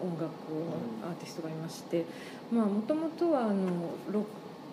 [0.00, 2.04] 音楽のアーティストがいまして
[2.52, 3.54] もともとはあの
[4.10, 4.24] ロッ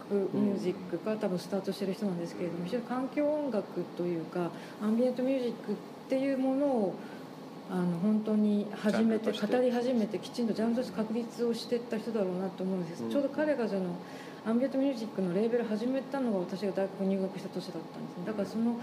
[0.09, 4.49] クミュージックから多分スタートしてる人なんですけれども非常に環境音楽というか
[4.81, 5.75] アンビエントミュージックっ
[6.09, 6.95] ていうものを
[7.69, 13.09] あの本当に初めて語り始めてきちんとジャンルとして確立をしていった人だろうなと思うんです、うん。
[13.09, 13.95] ちょうど彼がその
[14.45, 18.25] アンビエントミュージックのレーベル始めたのが私が大学入学した年だったんですね。
[18.27, 18.75] だからその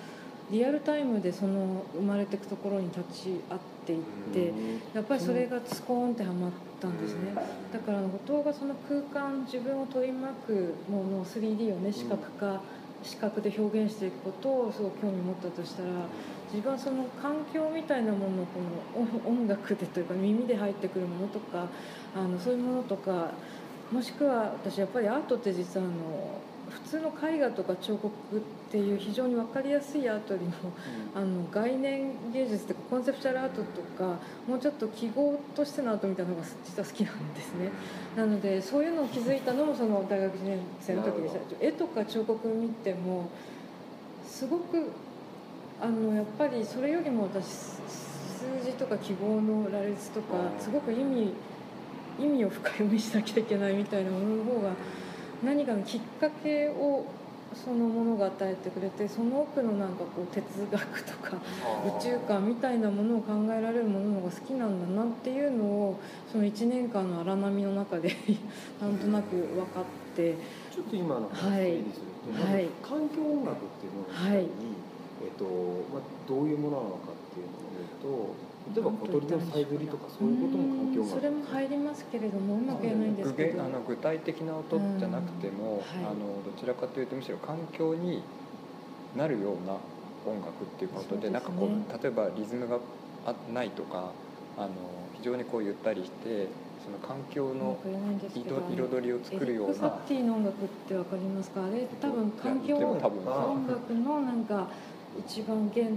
[0.51, 4.03] リアルタイムでその生まれていくところに立ち会っていっ
[4.35, 4.53] て、
[4.93, 6.51] やっぱりそれがスコーンってはまっ
[6.83, 7.33] たんですね、
[7.73, 12.61] だから後藤がその空間自分を取り巻くものを 3D をね視覚化、
[13.05, 15.91] 視覚で表現していくことをすごく興味持ったとしたら
[16.51, 18.61] 自分はその環境みたいなものをこ
[18.99, 21.69] の音音楽でというか耳で入ってくるものとか
[22.17, 23.31] あのそういうものとか
[23.93, 26.52] もしくは私やっぱりアートって実はあの普
[26.93, 30.53] 通の絵画とか彫刻っていう非常に分かりやすいアートよりも
[31.15, 37.71] あの概念芸術とかコンセプチュアルアートとかもうちょっと記号としてのアートみたいなのが実は好きなんですね。
[38.15, 43.31] なのでそういうのを気づいたのもその大学1年生の時でした絵とか彫刻見ても
[44.27, 44.91] すごく
[45.81, 47.81] あのやっぱりそれよりも私数
[48.63, 51.33] 字とか記号の羅列とかすごく意味
[52.21, 54.73] 意味を深読みしなきゃいけないみたいなものの方が
[55.45, 57.07] 何かのきっかけを
[57.55, 61.37] そのものが与えてくれてその奥のなんかこう哲学とか
[61.99, 66.01] 宇宙観みたいなものを考えられるものの方が好きなんだなっていうのを
[66.31, 68.17] その1年間の荒波の中で
[68.81, 69.85] なんとなく分かっ
[70.17, 70.35] て。
[70.73, 72.69] ちょっと今の話はい整理すると、はい。
[72.83, 74.49] 環境音楽っていうもの自体に、
[75.25, 75.45] えっと
[75.93, 81.21] まあ、どういうものなのかっていうのを言うと例えば小鳥のさえずりとかそういうことも環境音楽うん。
[81.21, 83.59] それも入りますけれどもうまく言えないんです具けど。
[83.59, 86.03] 現あの具体的な音じゃなくても、うん。
[86.03, 88.25] はいあのどちらかというとむしろ環境に
[89.13, 89.83] なるような
[90.25, 91.35] 音楽っていうことでですね。
[91.35, 92.81] なんかこう例えばリズムが
[93.25, 94.17] あないとか
[94.57, 97.81] あの非常にこうゆったりしてその環境の
[98.35, 101.65] 彩彩りを作るようエリック・サなティの音楽ってわかりますか？
[101.67, 104.71] あれ多分環境音でも多分楽のなんか
[105.19, 105.97] 一番原点っ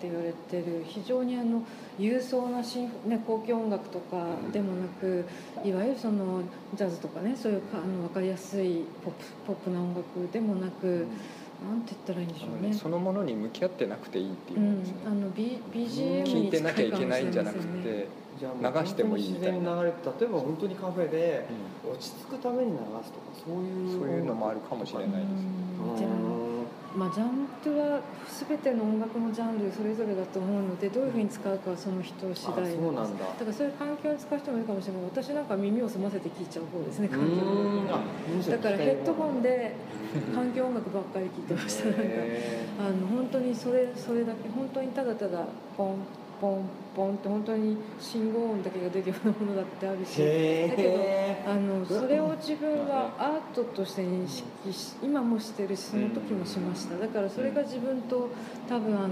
[0.00, 1.62] て言われてる非常にあの
[1.98, 5.24] 勇壮なシね、交響音楽とかでもなく
[5.64, 6.42] いわゆるその
[6.74, 11.06] ジャズとかねそういうかあの分かりやすいポップポップな音楽でもなく
[11.66, 12.72] なんて言ったらいいんでしょうね。
[12.72, 14.82] そのものに向き合ってなくていいっていううのん。
[15.06, 17.58] あの B BGM 聞いにてなきゃいけないんじゃなく。
[17.58, 18.06] て、
[18.38, 19.74] じゃあもう流してもいいみたいな。
[19.74, 21.46] 本当に自然に流れて例えば本当にカフェで
[21.84, 25.20] う落ち着くために流すとかそういうそういうのもあるかもしれないです
[25.82, 25.96] うん。
[25.98, 26.57] じゃあうん
[26.96, 28.00] まあ、ジャンルは
[28.48, 33.24] 全ての音楽のジャンルそれぞれだと思うのでどういうふうに使うかはその人次第あそうなんだ。
[33.26, 35.02] だからそういう環境に使う人もいるかもしれない。
[35.04, 38.50] 私なんか耳を澄ませて聞いちゃう方ですね環境音楽。
[38.50, 39.74] だからヘッドホンで
[40.34, 41.84] 環境音楽ばっかり聴いてました。
[41.84, 45.44] なんかへあの本当にそれそれだけ本当にただただ
[45.76, 45.96] ポン
[46.40, 46.64] ポン
[46.98, 50.20] ポンって本当に信号音だけが出るようなものだってあるし。
[50.20, 50.68] ー。
[50.70, 56.98] だけどへあのそれを自分はアートとして認識し今もしてるしその時もしました。
[56.98, 58.28] だからそれが自分と
[58.68, 59.08] 多分あの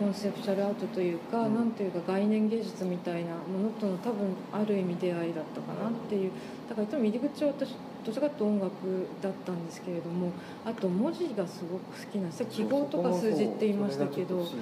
[0.00, 6.30] コンセプチュアルアートというか、なんていうか概念芸術みたいなものとの多分ある意味出会いだったかなっていう。
[6.70, 8.72] だからいつも入り口は私どちらかと音楽
[9.20, 10.32] だったんですけれども
[10.64, 12.44] あと文字がすごく好きなんです。
[12.46, 14.44] 記号とか数字って言いましたけど。
[14.44, 14.54] す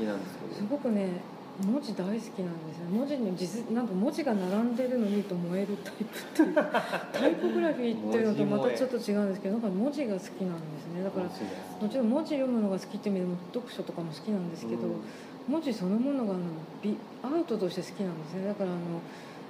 [0.69, 1.09] ごくね
[1.61, 2.87] 文字大好きなんですよ。
[2.91, 6.63] 文字に実なんか文字が並んでるのにと燃えるタイプっていうか
[7.13, 11.03] タイポグラフィーっていうのとまたちょっと違うんですけどなんか文字が好きなんですね。
[11.05, 15.01] だからもちろん文字読むのが好きっていう意味でも読書とかも好きなんですけど、うん。
[15.49, 16.45] 文字そのものがあの
[16.83, 18.47] ビアートとして好きなんですね。
[18.47, 18.75] だからあ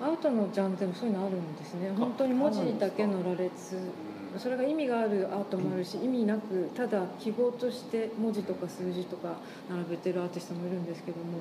[0.04, 1.92] のアートのジャンルでもそういうのあるんですね。
[1.96, 3.76] 本当に文字だけの羅列。
[4.38, 9.34] それが意味があるアートもあるし意味なくただ記号として文字とか数字とか
[9.68, 11.40] 並べてるアーティストもいるんですけども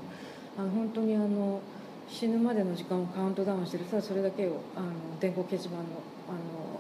[0.60, 1.62] あの本当にあの
[2.10, 4.88] 死ぬまでの時間をカウントダウンしてるただそれだけをあの
[5.20, 5.84] 電光掲示板の
[6.28, 6.80] あの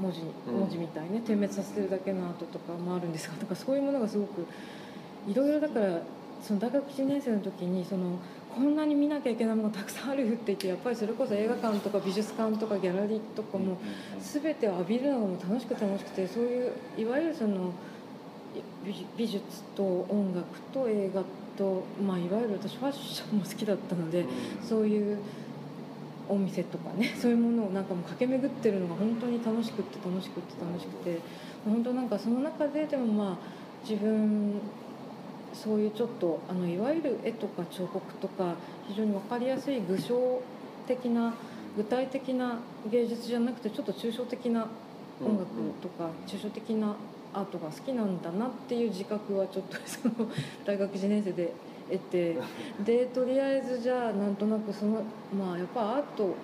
[0.00, 0.60] 文字うん。
[0.60, 4.46] 文字みたいにね点滅させてるだけのアートとかもあるんですがだからそういうものがすごく
[5.28, 6.00] いろいろだから
[6.42, 8.18] その大学1年生の時にその
[8.54, 13.78] こんなに見なきゃいけないものがたくさんあるって言ってやっぱりそれこそ映画館とか美術館とかギャラリーとかも
[14.20, 17.72] 全てを浴びるのがもう楽しくて楽しくてそういういわゆるその
[18.84, 21.22] 美美術と音楽と映画
[21.56, 24.24] と、まあ、いわゆる私ファッションも好きだったので、
[24.62, 25.18] そういう
[26.28, 31.18] お店とかね そういうものをなんかもう駆け巡ってるのが本当に楽しくって楽しくって楽しくて
[31.64, 33.36] 本当なんかその中ででもまあ
[33.88, 34.54] 自分
[35.52, 38.54] そういうちょっとあのいわゆる絵とか彫刻とか
[38.88, 40.40] 非常に分かりやすい具象
[40.86, 41.34] 的な
[41.76, 42.58] 具体的な
[42.90, 44.66] 芸術じゃなくてちょっと抽象的な
[45.24, 45.46] 音楽
[45.80, 46.96] とか抽象的な
[47.34, 50.30] アートが好きなんだなっていう自覚はちょっと その
[50.64, 51.52] 大学1年生で
[51.90, 52.36] 得て
[52.84, 55.02] でとりあえずじゃあなんとなくその
[55.36, 56.34] まあやっぱアート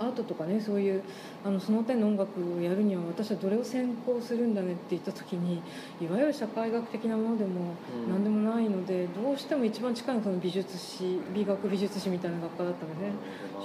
[0.00, 1.02] アートとかねそういう
[1.44, 5.60] あのその点の音楽をやるには私はどれを専攻するんだねって言った時に
[6.00, 7.74] いわゆる社会学的なものでも
[8.06, 8.10] うん。
[8.10, 13.12] 何でもないのでどうしても一番近いのがその美術史美学美術史みたいな学科だったので、ね、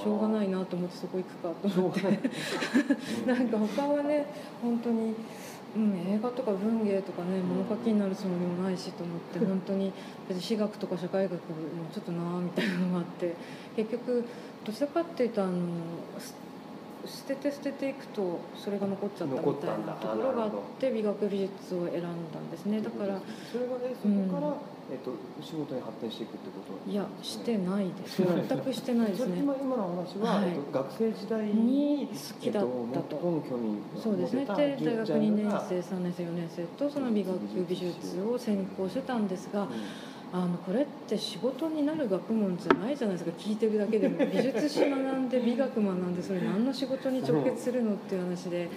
[0.03, 2.01] しょうがないなと思ってそこ行くかと思って。
[3.25, 4.25] なんか他はね
[4.61, 5.15] 本当に、
[5.75, 9.91] うん、映画とか文芸とかね物書きになるつもりもないしと思って 本当に
[10.27, 11.39] 別に史学とか社会学も
[11.93, 13.35] ちょっとなあみたいなのがあって
[13.75, 14.23] 結局
[14.63, 15.53] どちらかっていうとあの
[16.17, 16.35] す
[17.05, 22.07] 捨てて捨てていくとそれが残っちゃったみたいなところがあって美学美術を選んだ
[22.39, 23.19] んですねだから
[23.51, 24.53] それがねそこから、
[24.91, 25.11] えっと
[25.43, 28.21] 仕事に発展していくってこといやしてないです。
[28.21, 29.39] 全くしてないですね。
[29.39, 30.49] 今今の話は、はい。
[30.49, 32.69] えっと、学生時代にに好きだった。
[32.69, 34.41] とえっと、そうですね。
[34.41, 39.67] で大学てたジャン2ルが年生3年生4年生とその美学美術を専攻してたんですが
[40.31, 43.35] あのこれって仕事になる学問じゃないじゃないですか。
[43.39, 48.69] 聞いてるだけでも美術史学んで美学学んでそれ何の仕事に直結するのっていう話で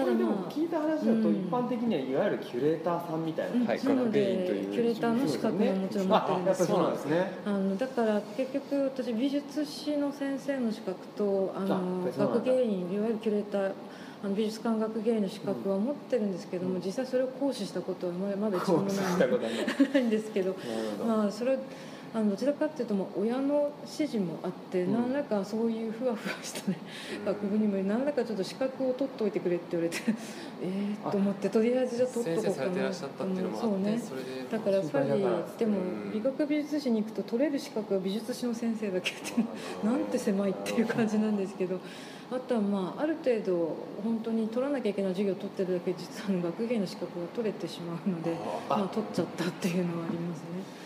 [0.00, 4.70] ただただでもまあ聞いた話だとうん一般的にはいわゆるキュレーターさんみたいな、うんはいなの学芸員という。
[4.70, 7.32] でキュレーターの資格ももちろん持ってるんですけあやっぱりそうなんどですね。
[7.44, 13.72] あのだから結局私美術史の先生の資格とあの学芸員いわゆるキュレーター
[14.22, 16.80] あの美術館学芸員の資格は持ってるんですけども、うん。
[16.84, 18.94] 実際それを行使したことはまだまだ一度もない。
[20.02, 20.56] んですけど、
[21.06, 21.58] まあそれ
[22.12, 24.92] あのどちらかっていうともう親の指示もあって、うん。
[24.92, 26.78] 何らかそういうふわふわしたね
[27.24, 30.02] 学部にも何らかちょっと資格を取っておいてくれって言われて
[30.62, 34.00] ええと思ってとりあえずじゃあ取っとこうかなってそうね
[34.50, 36.08] だからやっぱりでもう。
[36.08, 39.44] ん美学美術史に行くと取れる資格は美術史の先生だけって
[39.86, 41.78] なんて狭いっていう感じなんですけど
[42.30, 48.34] あとはまあある程度本当に取らなきゃいけない授業を取ってるだけ実は学芸の資格が取れてしまうので
[48.68, 50.79] まあ取っちゃったっていうのはありますね。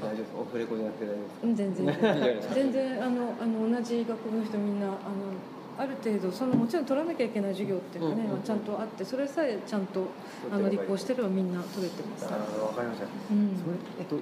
[0.00, 0.32] 大丈夫です。
[0.36, 1.86] オフレコじゃなくて大丈夫ですうん全然。
[2.54, 4.96] 全然あのあの同じ学部の人みんなあの
[5.78, 8.36] ある程度そのもちろん取らなきゃいけない授業っていうのはね、うんうんうん。
[8.38, 10.08] まあちゃんとあってそれさえちゃんと
[10.50, 12.30] あの立候補してればみんな取れてます。
[12.30, 13.06] なるほどわかりました。
[13.06, 13.56] うん。
[13.56, 14.16] それえっと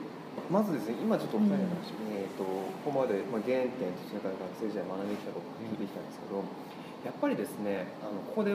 [0.50, 6.44] まずですね今ちょっとお二人の話に、えっとここまで、まあ、原点とそれから学生時代学んできたことを聞いてきたんですけど、
[7.06, 8.52] やっぱりですねあのここで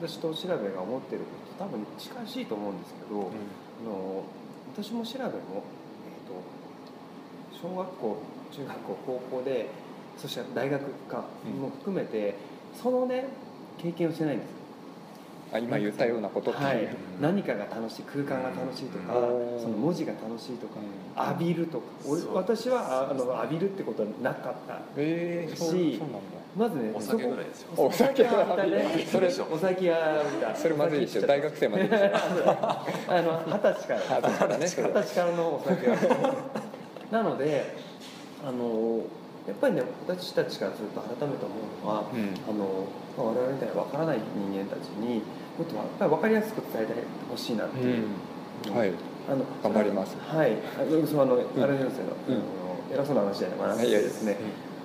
[0.00, 4.24] 私と調べが思ってることと多分近しいと思うんですけど、あの
[4.72, 5.75] 私も調べも、えっと
[7.60, 8.16] 小学校
[8.52, 9.68] 中学校高校で
[10.16, 11.24] そして大学か
[11.60, 12.34] も含めて、
[12.74, 13.26] そのね
[13.78, 14.56] 経験をしてないんですよ。
[15.52, 16.50] あ今言ったようなこと。
[16.50, 16.88] ってはい、
[17.20, 19.60] 何かが楽しい空間が楽しいとか、うん。
[19.60, 21.28] その文字が楽しいとか、うん。
[21.28, 21.84] 浴びるとか。
[22.08, 26.18] 俺私はああの浴びるってことはなかったえー、そうそうしなんだ。
[26.56, 27.68] まずねお酒ぐらいですよ。
[27.76, 29.06] お酒は浴びたね。
[29.06, 31.26] それお酒は浴びたそれまずいですよ。
[31.26, 32.10] 大学生までですよ。
[32.56, 34.00] あの二十歳から。
[34.00, 34.66] 二十歳からね。
[34.66, 36.65] それ二十歳からのお酒は
[37.10, 37.76] なので
[38.46, 39.00] あの
[39.46, 42.34] やっぱりね私たちからすると改めて思うのは、うん。
[42.48, 42.86] あの
[43.16, 45.22] まあ我々みたいな分からない人間たちに
[45.56, 46.92] もっとやっぱり分かりやすく伝えて
[47.30, 48.04] ほしいなっていう、
[48.66, 48.74] うん。
[48.76, 48.92] はい。
[49.28, 50.16] あの頑張ります。
[50.18, 50.56] はい。
[50.78, 52.34] あのそのあの、あれですよ、うん。
[52.34, 52.42] あの
[52.92, 54.36] 偉そうな話じゃなくてですね、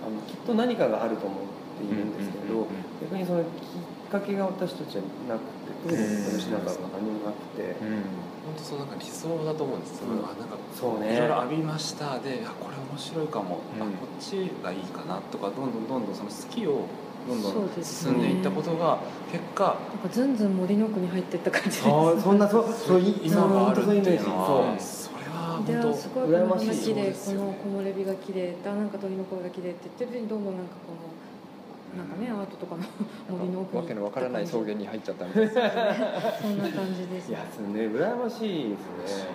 [0.05, 1.39] あのきっと何かがあると思っ
[1.78, 2.67] ているんですけど、
[3.01, 3.47] 逆にそのき
[4.12, 9.99] かけが私たちはなくて特に私なんかは何もなくて、本当そうなんか理想だと思うんです。
[9.99, 10.20] よ、うん。
[10.20, 11.16] あなんかそうね。
[11.16, 12.20] いろいろ浴びました。
[12.20, 13.91] であこれ面白いかも、あうん。
[13.93, 16.86] こっちがいいかなとかどんどんどんどんその好きを
[17.28, 18.99] どんどそうんです進んでいったことが
[19.32, 21.84] 結果なんかずんずん森の奥に入っていった感じです。
[21.86, 24.36] あそんなそうそうい今があるっていうのそう
[24.74, 24.76] は。
[24.80, 26.24] それはで本すごい。
[26.26, 28.55] この羨ましい花綺この木漏れ日が綺麗。
[28.64, 30.99] だなんか鳥の声が綺麗って言ってるうちにどんどんなんかこの
[31.97, 32.83] なんかねアートとかの
[33.37, 33.81] 森の奥に。
[33.81, 35.59] わけのわからない草原に入っちゃったみたいですそ
[36.47, 37.29] んな感じです。
[37.29, 38.77] いやそれね羨ましいで
[39.07, 39.27] すね。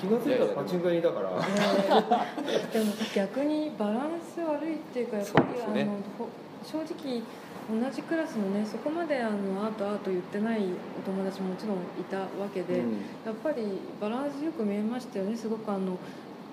[0.00, 1.30] 気が付いたらパチンコ屋にいたから。
[1.30, 5.82] でも逆にバランス悪いっていうかやっぱり、ね。
[5.82, 6.28] あのほ
[6.64, 7.22] 正直
[7.70, 10.60] 同じクラスのねそこまであのアートアート言ってない
[10.98, 15.36] お友達ももちろんいたわけで、やっぱりバランスよく見えましたよね。
[15.36, 15.98] すごくあの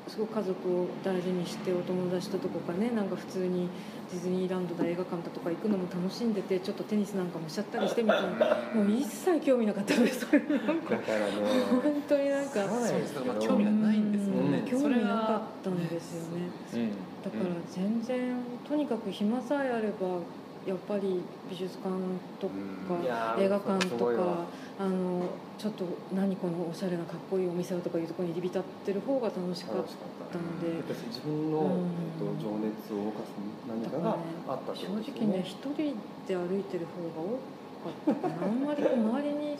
[0.07, 3.69] すごく家族を大事にしてお友達とどこかねなんか普通に
[4.11, 8.29] ディズニーランドだ映画館だとか行くのも楽しんでてちょっとテニスなんかもしちゃったりしてみたいな
[8.73, 11.31] もう一切興味なかった ですそれなんかだからね
[11.71, 14.65] 本当になんかそうですまあ興味がないんですもんね、うん。
[14.65, 15.87] 興味なかったん。
[15.87, 16.89] ですよねうん。
[17.23, 18.37] だから全然
[18.67, 20.19] とにかく暇さえあれば
[20.65, 21.93] やっぱり美術館
[22.41, 24.45] とか映画館とか
[24.79, 25.21] あの
[25.59, 30.81] ちょっと何このおしゃれなかっこいいお店をとかいうところに入り浸ってる方が楽しかったたので。
[30.81, 31.67] 私自分の、うん。
[31.69, 33.31] えっと、情熱を動かす
[33.69, 34.17] 何かが
[34.49, 35.95] あったとです直ね一人
[36.27, 37.37] で歩いてる方が多
[37.85, 38.47] かったかな。
[38.47, 39.57] あんまり周りに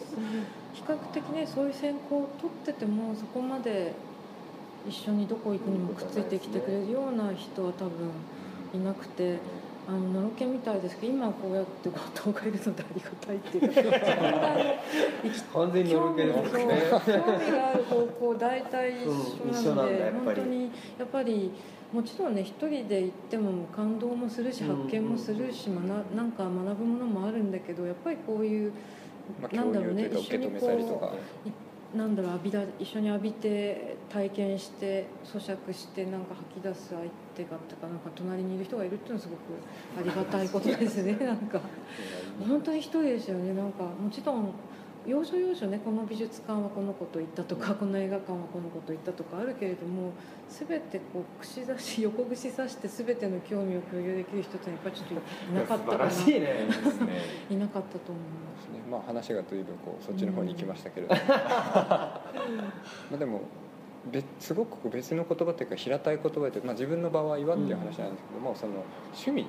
[0.74, 3.94] 比較的ねそういう選考を取っててもそこまで
[4.88, 8.10] 一緒にどこ行くにもくっついてきてくれるような人は多分
[8.74, 9.38] いなくて。
[9.88, 12.00] あのナロケみたいですけど今こうやって後
[12.32, 13.70] 藤がいるのでありがたいっていう。
[15.54, 16.66] 完全に乗るけですね。
[16.90, 21.52] 興味がある方向大体一緒うん一緒なので、なん本当にやっぱり
[21.94, 28.72] もちろんね一人で行っても感動もするしうん発見もするし、まななんか学ぶものもあるんだけどやっぱりこういう
[29.42, 31.14] まあなんだろうね共有というか受け止めたりとか
[31.96, 37.00] なんだろう浴びだ一緒に浴びて体験して咀嚼してなんか吐き出す相
[37.36, 39.40] 手がとかなんか隣にいる人がいるっていうのはすごく
[39.98, 41.62] ありがたいことですねなんか。
[42.48, 43.84] 本当に一人ですよねなんか。
[43.84, 44.54] もちろん
[45.06, 50.14] 要所要所ねこの美術館はこのこと言ったとかこの映画館はこのこと言ったとかあるけれども
[50.50, 56.10] 全てこう串刺し横串刺して全ての興味を共有できる人ってやっぱりちょっといなかったかな。
[56.10, 56.68] 素晴らしいね。
[57.50, 58.66] いなかったと思います。
[58.74, 62.22] ね まあ話が随分こうそっちの方に行きましたけれども ま
[63.14, 63.42] あでも
[64.12, 68.84] 別すごく別の言葉というか平たい言葉で、まあ、自分の場合はっていう話なんですけども、その
[69.14, 69.48] 趣味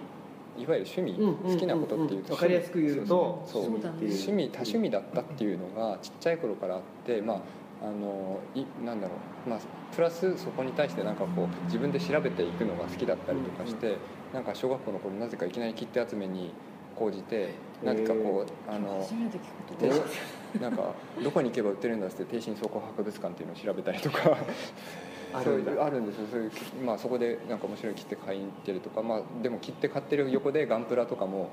[0.59, 3.63] いわゆる趣味、好きなことっていうと分かりやすく言うとそう。
[3.67, 7.41] 趣味多趣味だったっていうのがちっちゃい頃からあってまあ
[7.83, 9.15] あのいなんだろ
[9.47, 9.51] う。
[9.51, 9.59] まあ
[9.95, 13.97] プラスそこに対してなんかこう自分で調べていくのが好きだったりとかして、
[14.33, 16.53] なんか小学校の頃なぜかいきなり切手集めに
[16.97, 17.51] 講じて
[17.85, 19.07] なんかこうあの
[20.61, 24.39] なんかどこに行けば売ってるんだっつって帝神倉庫博物館っていうのを調べたりとか
[25.43, 25.82] そういあるんだ。
[25.82, 26.26] うあるんですよ。
[26.30, 26.51] そういう、
[26.84, 31.51] まあ、そこでなんか面白い切手買いに行ってるとか、まあ、でも切手買ってる横でガンプラとかも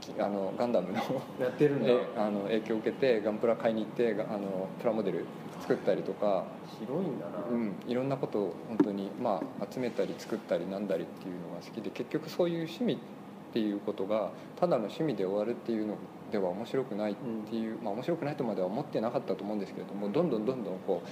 [0.00, 0.98] きあのガンダムの
[1.40, 1.88] やってるんだ。
[1.90, 5.24] えあの影響を受けてガンプラ買いに行ってがあのプラモデル
[5.60, 6.44] 作ったりとか、
[6.78, 12.96] 広いんだな、うん、いろんなことを本当に、まあ、集めたり作ったりなんだりっていうのが好きで結局そういう趣味っ
[13.52, 15.96] ていうことがただの趣味で終わるっていうの
[16.30, 17.14] では面白くないっ
[17.48, 21.08] ていう、まあ面白くないとまでは思ってなかったと思うんですけれどもどんどんどんどんこう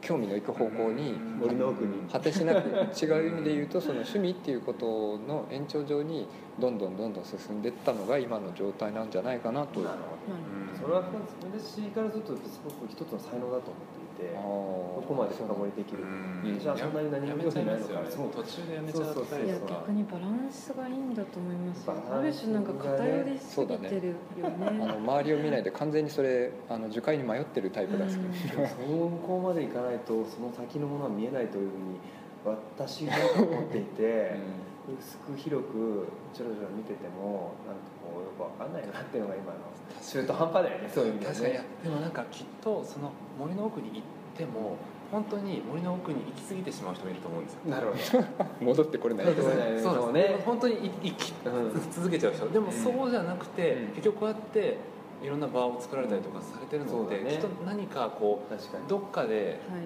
[0.00, 2.02] 興味のいく方向に森の奥に。
[2.10, 6.26] 果てしなく違う意味で言うとその趣味っていうことの延長上に
[6.58, 9.80] どんどんどんどん進んでいったのが今の状態なんじゃないかなと。
[9.80, 10.80] なるほど。
[10.80, 11.02] それは
[11.42, 16.02] 私からするとすごく一つの才能だと思っていてこここまで深掘りできる。
[16.02, 16.58] うん。
[16.58, 21.94] じゃあそんなに何も興味ないのかやめちゃいますよね途中でやめちゃったそうそういや逆にバランスがいいんだと思いますよ。
[21.94, 24.78] バランスある種なんか偏りすぎてるよあね。
[24.78, 28.22] の周りを見ないで完全にそれあの樹海に迷ってるタイプだすけ
[28.56, 28.68] ど、うん。
[28.68, 31.98] その向こうまで行かないとその先のものは見えないというふうに
[32.44, 34.36] 私が思っていて
[35.00, 37.82] 薄く広くちょろちょろ見ててもなんか
[38.14, 39.58] こうよくわかんないなっていうのが今の
[39.98, 41.52] 中途半端だよねそういう意味確かに。
[41.52, 44.02] いやでねでもなんかきっとその森の奥に行っ
[44.36, 44.76] ても
[45.10, 47.60] 本当に森の奥に行き過ぎてしまう人もいると思うんですよ。
[47.66, 48.24] なるほど。
[48.64, 49.26] 戻ってこれない。
[49.26, 50.12] そうそうです。
[50.12, 51.92] ね本当に生きうん。
[51.92, 52.48] 続けちゃう人。
[52.48, 52.72] でもうん。
[52.72, 53.88] そうじゃなくて、うん。
[53.88, 54.76] 結局こうやって
[55.22, 57.30] いろんな場を作られたりとかされてるのって、そうだね。
[57.30, 59.34] きっと何かこ確かどっかで
[59.70, 59.82] はい、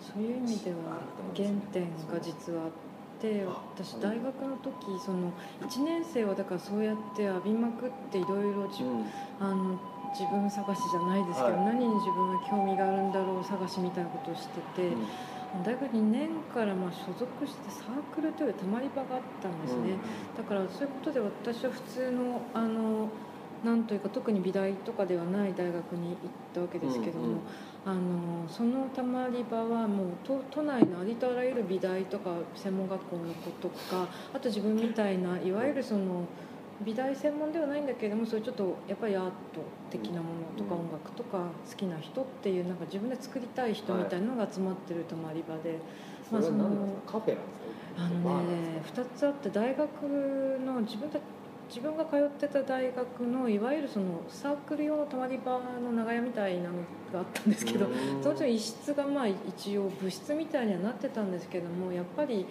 [0.00, 0.76] そういう意味では
[1.34, 2.70] 原点が実はあっ
[3.26, 9.04] て私大学の時その1年生はだからそうやって浴びまくっていろいろ自うん。
[9.40, 9.78] あの
[10.16, 11.76] 自分探しじゃないですけど、はい。
[11.76, 14.96] 何に自分は興味があるんだろう探しみたいなことをしてて、
[15.62, 19.98] 大学2年からまあ所属してサークルというたまり場があったんですね、
[20.36, 23.10] だからそういうことで私は普通のあの
[23.64, 26.16] なんというか特に美大とかではない大学に行っ
[26.54, 27.38] たわけですけども、うんうん
[27.86, 28.00] あの
[28.48, 36.24] そのたまり場はもう都都内のありとあらゆる美大とか専門学校の子とかあと自分みたいないわゆるその
[36.84, 39.30] 美大専門ではないんだけれどもそういうちょっとやっぱりアート
[39.88, 45.78] 的なものとかうん音楽とか好きな人っていうなんか自分で作りたい人みたいなのが集まってるたまり場で。
[46.32, 47.36] は何なんですかカフェ
[47.96, 48.30] なんですか？
[48.30, 51.20] あのね2つあって大学の自分た
[51.68, 56.74] 自分が通ってた大学のいわゆるそのサークル用のたまり場の長屋みたいなの
[57.12, 58.22] があったんですけどうん。
[58.22, 62.46] そのうちの一室がまあ一応部室みたいにはなってたんですけどもやっぱり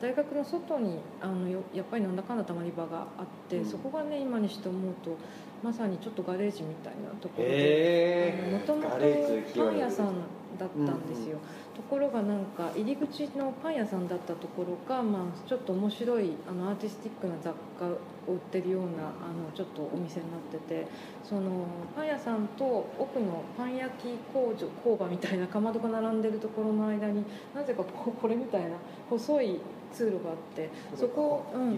[0.00, 3.64] 大学の外にあのよやっぱりなんだかんだたまり場があって、うん。
[3.66, 5.16] そこがね今にして思うと
[5.62, 10.14] まさにちょっとガレージみたいなところでもともとパン屋さん
[10.58, 11.38] だったんですよ、
[11.80, 17.86] ところがなんか入り口のパン屋さんだったところが、まあ、ちょっと面白いあのアーティスティックな雑貨
[18.30, 20.86] を売ってるようなあのちょっとお店になってて
[21.24, 21.66] その
[21.96, 22.64] パン屋さんと
[22.98, 27.24] 奥のパン焼き工場工場みたいなかまどが並んでるところの間に
[27.54, 28.76] なぜかこうこれみたいな
[29.08, 29.60] 細い
[29.90, 31.76] 通路があってそこを、うん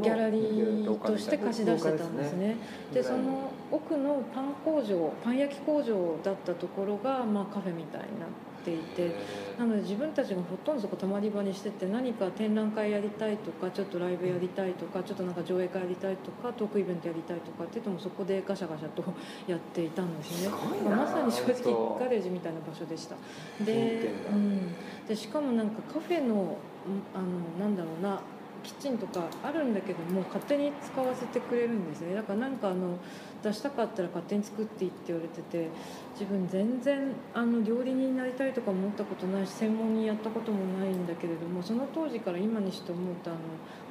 [0.00, 2.56] ギ、ャラリーとして貸し出してたんですね。
[2.94, 9.14] でその奥のパン工場パン焼き工場だったところが、まあ、カフェみたいになっていて
[9.58, 19.04] なので自分たちがほとんどそこたまり場にしてて何か展覧会やりたいとかちょっとライブやりたいとかちょっとなんか上映会やりたいとかトークイベントやりたいとかって言ってもそこでガシャガシャと
[19.46, 20.50] やっていたんですね。
[20.84, 23.16] まさに正直ガレージみたいな場所でした。
[23.64, 24.74] で,、うん、
[25.06, 28.20] でしかもなんかカフェのうんあのなんだろうな
[28.62, 32.14] キッチンとかあるんだけども勝手に使わせてくれるんですね。
[32.14, 32.98] だからなんかあの
[33.42, 35.68] 出したかったら勝手に作っていいって言われてて
[36.12, 43.40] 自分全然あの料理人になりたいとか思ったことないし専門にやったこともないんだけれどもその当時から今にして思うとあの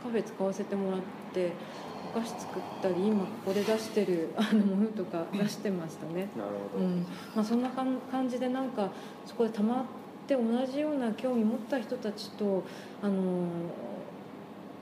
[0.03, 1.01] カフェ使わせてもらっ
[1.33, 1.51] て
[2.15, 6.29] お菓子作ったり今ここで出してる あのものとか出してましたね。
[6.37, 7.05] なるほど、うん。
[7.35, 8.89] まあ、そんな感じでなんか
[9.25, 9.83] そこでたまっ
[10.27, 12.63] て同じような興味持った人たちと、
[13.01, 13.98] あのー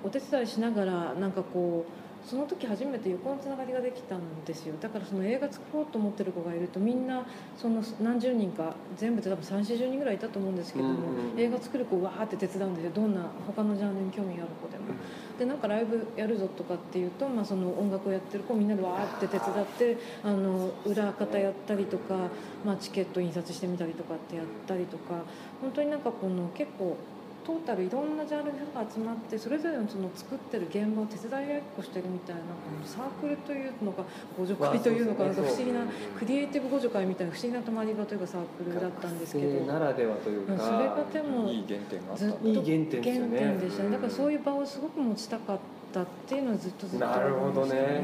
[0.03, 4.75] お手伝いしながらなんかこうその時初めて横のつながりができたんですよ。
[4.81, 7.25] だからその映画作ろうと思ってる子がいるとみんな
[7.57, 10.97] その何十人か全部で多分3 4 0人ぐらいいたと思うんですけども、
[11.37, 12.91] 映画作る子わーって手伝うんですよ。
[12.93, 14.85] どんな他のジャンルに興味がある子でも。
[15.39, 22.15] でなんかライブやるぞとかっていうと、まあ、その音楽をやってる子みんなでわーって手伝ってあの裏方やったりとか、
[22.65, 25.23] まあ、チケット印刷してみたりとかってやったりとか
[25.61, 26.97] 本当になんかこの結構
[27.47, 32.41] トータルいろんなジャンルの人が集まってそれぞれのその作ってる現場を手伝い合いっこしてるみたいな
[32.83, 34.03] サークルというのか
[34.35, 35.79] 互助会というのかなんか不思議な
[36.19, 39.63] クリエイティブ互助会みたいな不思議な泊まり場というかサークルだったんですけど。
[39.63, 41.47] ならではというか、うんそれがでも
[42.17, 43.91] ずっといい原点でしたね。
[43.91, 45.59] だからそういう場をすごく持ちたかっ
[45.93, 48.03] たっていうのはずっとずっとなるほどね。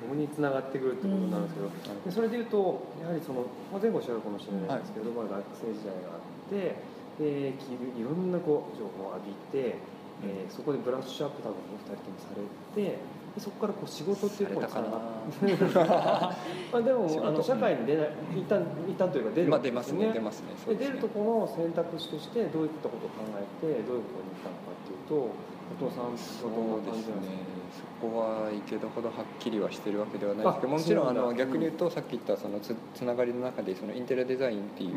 [0.00, 1.68] ここに繋がってくるってことなんですけど、
[2.06, 9.76] でそれでいうとやはりそのまあ前後おっしゃるかもしれないですけど、まあ、学生時代があってできいろんなこう情報を浴びて、
[10.24, 12.98] えーそこでブラッシュアップ多分お二人ともされて
[13.34, 16.36] でそこからこう仕事っていうところにされたか
[16.72, 25.32] まあでもあの社会に出ない一旦一旦というか出るまあ出ますすね出ますねねで出るところの選択肢としてどういったことを考えてどういうことに行ったのかっていうと
[25.78, 27.52] 後藤さんそうですね。
[27.72, 34.96] そこは池田ほどはっきりはしてるわけではないですけどあもちろんあの逆に言うとさっき言ったそのつつながりの中でそのインテリアデザインっていう、や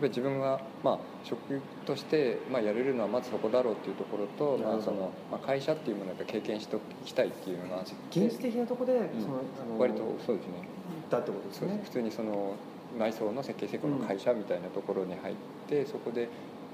[0.00, 10.52] ぱり自分が、まあ、職として、まあ、やれるのはまずそこだろうっていうところと、まあそのまあ、会社っていうものを経験しておきたいっていうのが現実的なところで、そのあの割とそうですね。
[10.54, 11.80] 行ったってことですね。
[11.84, 12.54] 普通にその
[12.98, 15.34] 内装の設計施工の会社みたいなところに入っ
[15.68, 16.28] て、そこで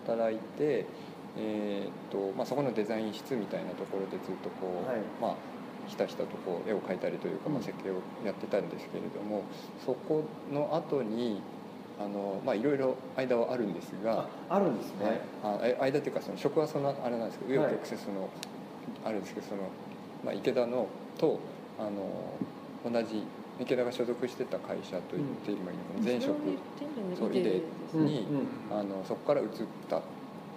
[0.06, 0.86] 働いて、
[1.36, 4.98] えーっとまあ、そこのデザイン室みたいなところでずっとこう、はい。
[5.20, 5.34] まあ
[5.88, 9.42] ひたひたとこう絵を描いたりというか、まあ、うん設計をやってたんですけれども、
[9.84, 10.22] そこ
[10.52, 11.42] の後に
[12.00, 18.28] あのまあいろいろ間はあるんですがあ、あるんですね、はい、あえ間っていうかその職はそのあれなんですけど紆余はい曲折その、
[19.04, 19.62] あるんですけどその、
[20.24, 20.86] まあ、池田の
[21.18, 21.38] と
[21.78, 23.24] あの同じ
[23.60, 26.36] 池田が所属してた会社と言って今いいのかな前職
[27.16, 27.60] それを言ってんそうで
[27.90, 28.26] すうんに
[28.70, 28.78] うん。
[28.78, 29.48] あのそこから移っ
[29.88, 30.00] た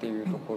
[0.09, 0.55] っていうとこ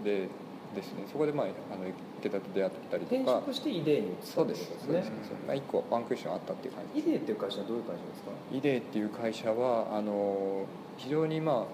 [0.00, 0.28] ろで
[0.74, 1.86] ですねそこで、まあ、あの
[2.18, 3.32] 池田と出会ったり転とか。
[3.46, 7.00] 職してイデーに移ったそうですってことそうですそうまあ、1個ワンクッションあったっていう感じ。
[7.00, 8.30] イデーっていう会社はどういう会社ですか？
[8.52, 11.66] イデーっていう会社はあの非常にま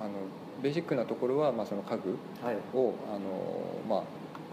[0.00, 0.12] ああの
[0.62, 2.56] ベーシックなところは、まあ、その家具はい。
[2.74, 3.20] をあの、
[3.88, 4.02] まあ、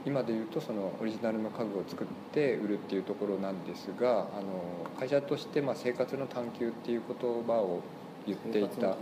[0.05, 7.81] 今で言うとそのオリジナルの家具を作って売るっていうところなんですがあの会社としてまあ生活の探求っていう言葉を
[8.27, 8.95] 言っていた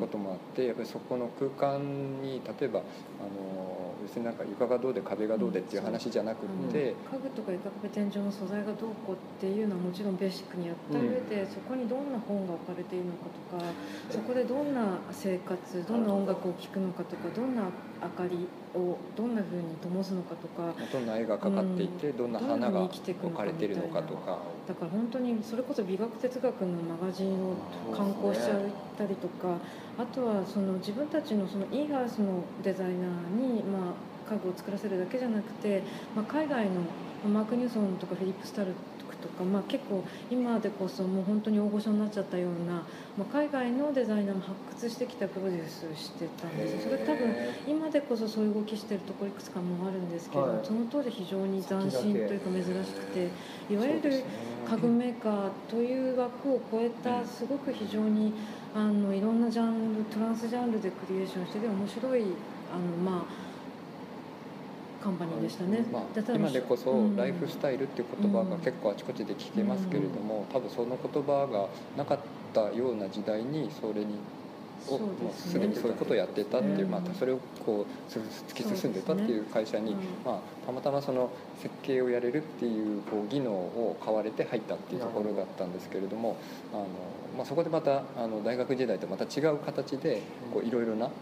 [0.00, 2.82] こともあってやっぱりそこの空間に例えばあ
[3.22, 13.26] の別になんか床がどうで壁がどうでっていう話じゃなくって、家具とか床壁天井の素材がどうこうっていうのはもちろんベーシックにやった上で、そこにどんな本が置かれているのか
[13.60, 13.72] とか
[14.10, 17.62] そこでどんな生活どんな音楽を聴くのかとかどんな
[18.02, 24.38] 明かりをどんな風に灯すのかとかどんな絵がかかっていて、どんな花が置かれているのかとか。
[24.66, 27.56] だから本当にそれこそ美学哲学のマガジンを
[27.94, 28.58] 刊行しちゃっ
[28.96, 29.56] たりとか、
[29.98, 32.96] あとはその自分たちのそのイーハウスのデザイナー
[33.54, 35.82] に、まあ、家具を作らせるだけじゃなくて、
[36.14, 36.80] まあ、海外の
[37.28, 38.74] マーク・ニューソンとかフィリップ・スタルと
[39.40, 42.74] か、まあ、結構今でこそもう本当に大御所になっちゃったような、
[43.16, 46.88] まあ、海外のデザイナーも発掘してきたプロデュースしてたんです。
[46.88, 47.34] よそれ多分
[47.66, 50.64] 今でこそそういう動きしてるところいくつかもあるんですけど、はい。
[50.64, 53.28] その当時非常に斬新というか珍しくて
[53.70, 54.24] いわゆる
[54.68, 58.32] 家具メーカーという枠を超えたすごく非常に
[58.74, 62.22] あのいろんなジャンルトランスジャンルでクリエーションしてて面白い
[62.72, 63.39] あのまあ
[65.02, 65.84] カンパニーでしたね。
[65.90, 67.16] まあ、今でこそうん。
[67.16, 72.18] ライフスタイルっていう言葉が結構あちこちで聞けますけれども、多分その言葉がなかっ
[72.52, 74.18] たような時代にそれに
[74.88, 79.98] をもうですでにそういうことをやってたっていう、うんまあ、それをこうつ突き進んでたっていう会社に、うん。
[80.24, 81.30] まあ、たまたまその
[81.62, 86.36] 設計をやれるっていうこう技能を買われて入ったっていうところだったんですけれども
[86.72, 86.86] あの、
[87.36, 90.22] まあ、そこでまたあの大学時代とまた違う形で
[90.52, 91.12] こういろいろなこ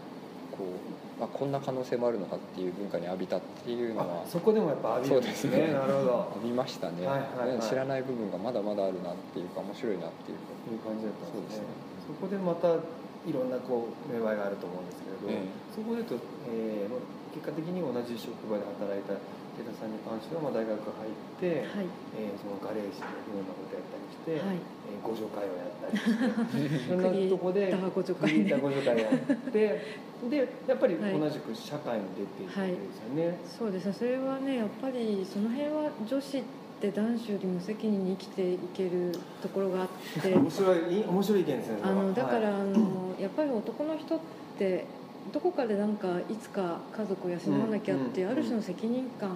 [0.63, 5.51] う、まあ、こんな可能性もあるのかっていう文化に浴びたっていうのはあそこでもやっぱ浴びるんですね。
[5.51, 5.73] そうですね。
[5.73, 6.31] なるほど。
[6.39, 7.67] 浴びましたね、はいはいはい。
[7.67, 11.67] 知らない部分がまだまだあるなっていうか面白いなっていうという感じだったんですね。
[12.07, 15.75] そそこでまたいろんなこう芽生えがあると思うんですけれど、ええ。
[15.75, 19.13] そこで言うと、えーまあ結果的に同じ職場で働いた
[19.59, 21.91] 池田さんに関しては、まあ、大学入って、はい。
[22.15, 24.55] えーそのガレージでいろんなことやったりして、はい。
[24.55, 28.55] えー互助会をやったりして いろんなとこで互助会ね。
[28.55, 29.99] 助会やって
[30.31, 31.19] でやっぱりはい。
[31.19, 33.37] 同じく社会に出ていくわけですよね。
[33.43, 33.87] そうです。
[33.87, 36.43] ねそれはねやっぱりその辺は女子っ
[36.79, 39.87] て男子より無責任に生きていけるところがあっ
[40.23, 40.31] て。
[40.35, 41.79] 面白いい面白い意見ですね。
[41.83, 42.61] そあのだから、はい。
[42.61, 44.19] あのやっぱり男の人っ
[44.57, 44.85] て
[45.31, 49.29] どこかでなんかいつか家族を養わなきゃってある種の責任感、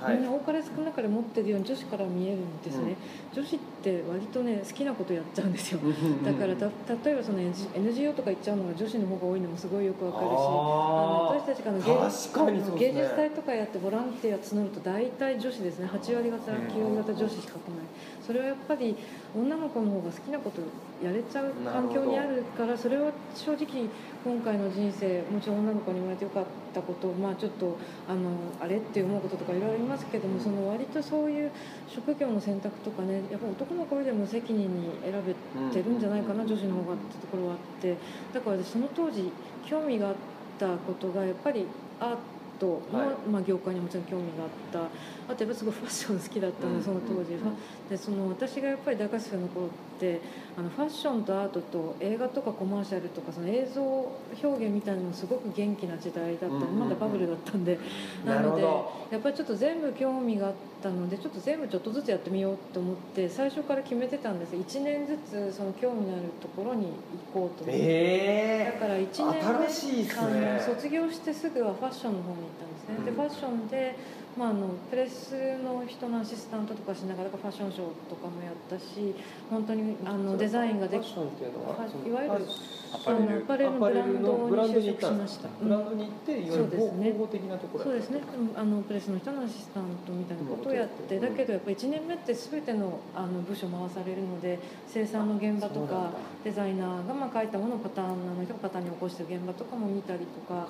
[0.00, 0.16] はい。
[0.16, 2.96] みんな多かれ少なかれ持ってるように女子から見えるんですね、
[3.32, 5.80] 女子って割とね好きなことやっちゃうんですよ。
[6.24, 6.66] だからた
[7.04, 12.78] 例えばその NGO とか行っちゃうのが女子の方が多いのもすごいよくわかるしあのあ私たちかにそうですね。
[12.78, 15.86] 芸術祭とかやってボランティア募ると大体女子ですね。
[15.86, 17.86] 8割方9割方女子しか来ない
[18.28, 18.94] それはやっぱり
[19.34, 20.60] 女の子の方が好きなこと
[21.02, 23.88] やれちゃう環境にあるからそれは正直
[24.22, 28.28] 今回の人生もちろん女の子に生まれてよかったことまあちょっとあの
[28.60, 31.50] あれって思うこととかいろいろありますけどもその割とそういう
[31.88, 35.32] 職業の選択とかねやっぱ男の子よりも無責任に選べ
[35.72, 37.96] てるんじゃないかな女子の方がってところはあって。
[38.34, 39.32] だから私その当時
[39.64, 40.14] 興味があっ
[40.58, 41.64] たことがやっぱり
[41.98, 42.16] アー
[42.60, 43.08] トの、はい。
[43.30, 44.90] まあ、業界にもちろん興味があった
[45.28, 47.38] あとやっぱすごいファッション好きだったのその当時、うん。
[47.40, 49.70] ファでその私がやっぱり大学生の頃っ
[50.00, 50.20] て
[50.56, 57.78] あのファッションとアートと映画とかコマーシャルとかその映像表現みたいなのすごく元気な時代だった、まだバブルだったんで。
[58.24, 58.62] なので。
[59.10, 60.52] やっぱりちょっと全部興味があっ
[60.82, 64.54] たのでちょっと全部ちょっとずつやってみようと思って最初から決めてたんです。
[64.54, 66.86] 1年ずつその興味のあるところに
[67.32, 67.82] 行こうと思って。
[67.82, 70.54] えだから1年目新しいっすあね。
[70.54, 73.04] の卒業してすぐはファッションの方に行ったんですね、うん。
[73.04, 73.96] でファッションで、
[74.38, 79.12] まあ、あのプレスの人のアシスタントとかしながらファッションショーとかもやったし
[79.50, 82.46] 本当にあのデザインができファいわゆる
[82.94, 87.04] アパレルあのアパレルのブランドに就職しました、ブランドに行っていわゆるそうですね。
[87.04, 88.20] 広報的なところそうですね。
[88.54, 96.12] あのプレスの人のアシスタントみたいなことをやって、うんだけどやっぱり1年目って全てのあの部署回されるので生産の現場とか
[96.48, 100.66] デザイナーがまあ書いたものをパターンあの人がパターンに起こしてる現場とかも見たりとか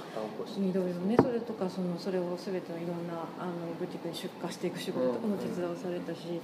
[0.58, 6.42] いろいろねそれとかそのそれを全てのいろんなあのブティックに出荷していく仕事とかも手伝わされたし、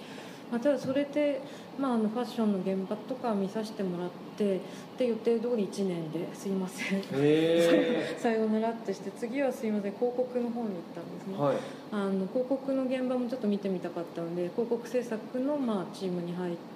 [0.53, 1.43] まあ、ただそれで、
[1.76, 4.61] まあ、あのファッションの現場とか見させてもらって
[4.97, 7.03] で予定通り1年ですいません。
[7.12, 11.35] へ最後習ってして次はすいません広告の方に行ったんですね。
[11.37, 11.43] え。
[11.43, 11.57] はい。
[11.91, 16.74] あの広告の現場もちょっと見てみたかったので広告制作のまあチームに入って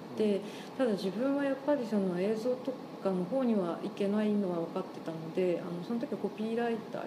[0.77, 7.03] ただ自分はやっぱりその映像とかの方にはいけないのは分かってたのであのその時はコピーライター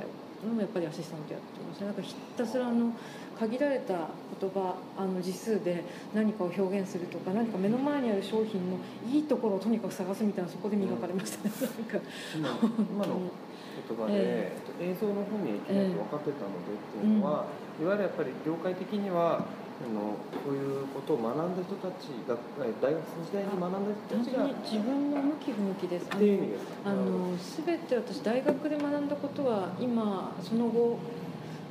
[0.47, 2.93] のやっぱりアシスタントやってましたなんかひたすらあの
[3.39, 4.09] 限られた
[4.41, 5.85] 言葉あの字数で
[6.15, 8.79] 何かを表現するとか何か目の前にある商品の
[9.11, 12.09] いいところをとにかく探すみたいなそこで磨かれましたね、なんか。
[12.37, 12.49] 今
[12.79, 13.21] 今の
[13.89, 14.93] 言葉で、ええ。
[14.93, 17.47] っと映像の方に行きないと分かってたのでっていうのは、
[17.81, 19.45] いわゆるやっぱり業界的には
[19.89, 20.15] の
[20.45, 23.79] こういうことを学んだ人たちがえ大学生時代に学んだ
[24.11, 26.91] 単人たちが自分の向き不向きですっていう意味ですか？
[26.91, 30.99] あの全て私大学で学んだことは今その後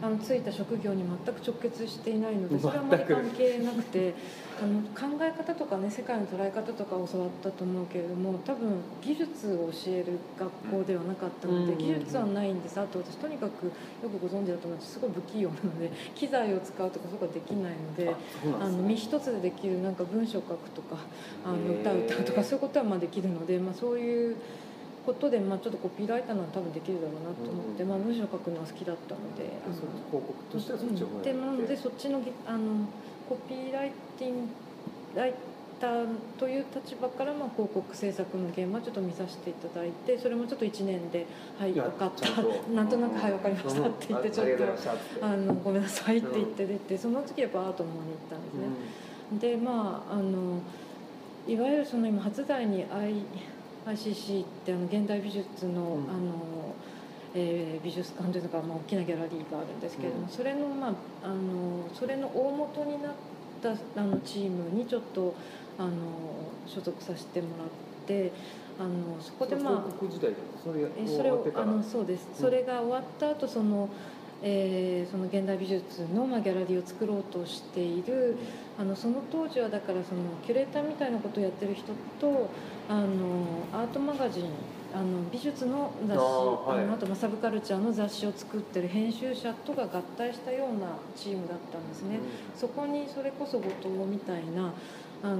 [0.02, 4.14] あのついた職業に全く直結していないのでそれはあまり関係なくて
[4.62, 12.80] あの考え方とかね世界の捉え方とかを教わったと思うけれども多分技術を教える学校ではなかったのでうん技術はないんです。
[12.80, 13.72] あと私とにかくよ
[14.10, 18.16] くご存知だと思うんですすごい不器用なので 機材を使うとかそういうことができないので。
[18.60, 20.98] あの身一つでできるなんか文章書くとか
[21.46, 24.36] あの歌歌うとかそういうことはまあできるので、まあ、そういう
[25.06, 29.74] ことで、まあ、ちょっとコピーライターなら多分できるだろうなと思って、うんまあ、文章書くのは好きだったのでう
[30.10, 32.88] 広告としてはそっちをうんでなのでそっちのぎあの
[33.28, 34.48] コピーライティング
[35.16, 35.34] ライ
[35.80, 41.26] ターという立場から、まあ、広告制作の現場をちょっと見させていただいてそれもちょっと1年で
[41.58, 42.30] 「はい分かった」
[42.72, 49.52] なんとなく「はい分かりました」って言ってちょっとあのごめんなさいって言って出てその時やっぱアートの方に行ったんですね。
[49.56, 50.60] でまああの
[51.48, 53.16] いわゆるその今初台に I
[53.94, 56.10] ICC ってあの現代美術の,、ん。
[56.10, 56.76] あの
[57.34, 60.30] えー美術館というのが、まあ、大きなギャラリーがあるんですけれども、うん。
[60.30, 63.14] それの,、まあ、あのそれの大元になっ
[63.62, 65.34] たあのチームにちょっと
[65.78, 65.92] あの
[66.68, 67.68] 所属させてもらっ
[68.06, 68.32] て
[68.80, 69.84] あのそこでまあ
[70.64, 73.90] それえそれをあのそうです、それが終わった後その、
[74.42, 78.38] えーその現代美術の、まあ、ギャラリーを作ろうとしている
[78.80, 82.50] あのその当時はだからそのキュレーターみたいなことをやってる人と
[82.90, 83.06] あの
[83.74, 84.50] アートマガジン
[84.94, 92.20] あの美術の雑誌あはいのあとまあサブカルチャーの雑誌を作ってる編集者とが合体したようなチームだったんですね。
[92.56, 94.74] そこにそれこそ後藤みたいな
[95.24, 95.36] あの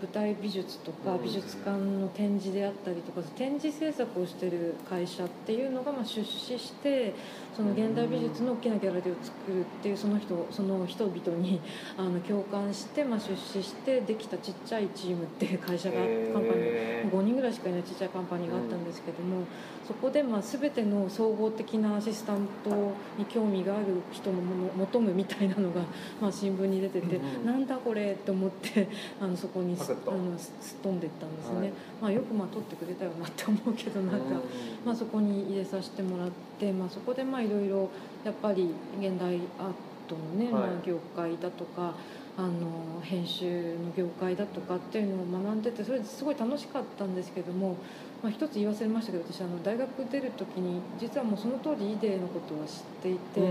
[0.00, 1.22] 舞台美術とかうん。
[1.22, 7.14] 美術館の展示であったりとか展示制作をしてる会社っていうのがまあ出資して
[7.56, 11.60] その現代美術の大きなギャラリーを作るっていうその人その人々に
[11.96, 19.44] あの共感してまあ出資してできたちっちゃいチームっていう会社がカンパニー5人ぐらいしかいないちっちゃいカンパニーがあったんですけども、
[19.86, 22.70] そこでまあ全ての総合的なアシスタント
[23.18, 25.82] に興味がある人のもの求むみたいなのが
[26.20, 28.88] まあ新聞に出てて、うんなんだこれと思って
[29.20, 31.72] あのそこにすあのすすっ飛んでったんですね、はい。
[32.02, 34.40] まあ、よくまあ取ってくれたよなって思うけどなんか。
[34.84, 36.28] まあ、そこに入れさせてもらっ
[36.58, 37.88] て、まあ、そこでまあいろいろ
[38.24, 38.68] やっぱり
[39.00, 39.72] 現代アー
[40.06, 40.52] トのね、はい。
[40.52, 41.94] まあ、業界だとか
[42.36, 47.76] あの編集の業界だとかっていうのを学んでてそれすごい楽しかったんですけども、
[48.24, 53.42] まあ、一つ言い忘れましたけど私あの大学出る時に実はもうその当時イデーのことは知っていて。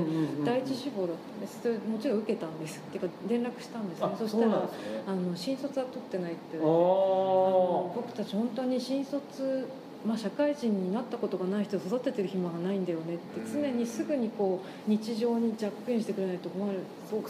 [0.44, 1.62] 第一志望だったんです。
[1.62, 2.80] それもちろん受けたんです。
[2.80, 4.10] っていうか連絡したんですね。
[4.12, 4.54] あそしたらね。
[5.06, 6.58] あの新卒は取ってないって。
[6.58, 9.68] 言われてああの僕たち本当に新卒、
[10.04, 16.80] まあ、社会人になったことがない人を育ててる暇がないんだよねって常にすぐにこう日常にジャックインしてくれないと困る。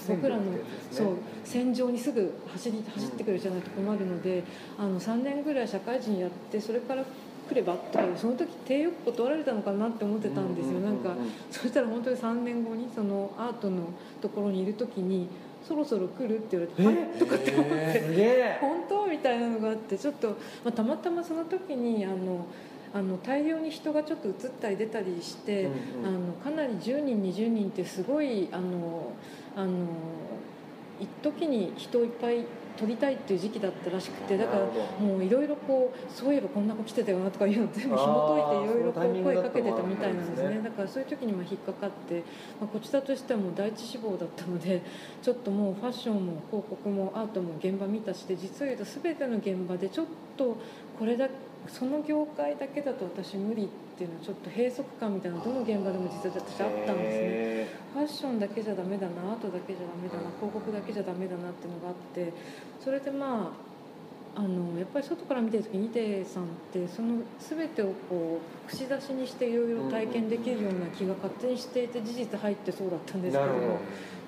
[0.07, 0.43] 僕らの
[0.91, 1.07] そう
[1.43, 4.43] 戦場にすぐ走り走ってくれるじゃないと困るので
[4.77, 7.05] あの3年ぐらい社会人やってそれから来
[7.53, 10.79] ればとかその時低欲断られたのかなって思ってたんですよ。
[10.79, 11.15] なんか
[11.51, 13.89] そしたら本当に3年後にそのアートの
[14.21, 15.27] ところにいる時に
[15.67, 16.37] そろそろ来る？
[16.37, 18.57] って言われて「えはい」とかって思って。
[18.61, 19.07] 本当？
[19.07, 20.35] みたいなのがあってちょっと、ま
[20.65, 22.45] あ、たまたまその時にあの
[22.93, 25.73] あの大量に人がちょっと映ったり出たりして、うんう
[26.03, 26.07] ん。
[26.07, 29.13] あのかなり10人20人ってすごいあの
[29.55, 29.87] あの
[31.03, 32.45] 一時に人をいっぱい
[32.77, 34.65] 撮りたいっていう時期だったらしくてだから
[34.99, 40.49] もういろいろこうそういえばこんな子来てたよなとかいうの全部紐解いていろいろこう声かけてたみたいなんですね。
[40.55, 42.23] ねだからそういう時にまあ引っかかって、
[42.59, 44.81] まあ、こちらとしてはもう第一志望だったので
[45.21, 50.57] ちょっともうファッションも広告もアートも現場見たしで実を言うと全ての現場でちょっと
[50.97, 51.27] これだ
[51.68, 57.24] その業界だけだと私無理っていうのはちょっと閉塞感みたいなのどの現場でも実は私あったんですね。
[57.24, 62.34] へファッションだけじゃダメだなアートだけじゃダメだな広告だけじゃダメだなっていうのがあって
[62.80, 63.74] それでまあ
[64.36, 73.80] あのやっぱり外から見てる時にイデさんってその全てをこう串刺しにしていろいろ体験できるような気が勝手にしていて事実入ってそうだったんですけどなるほど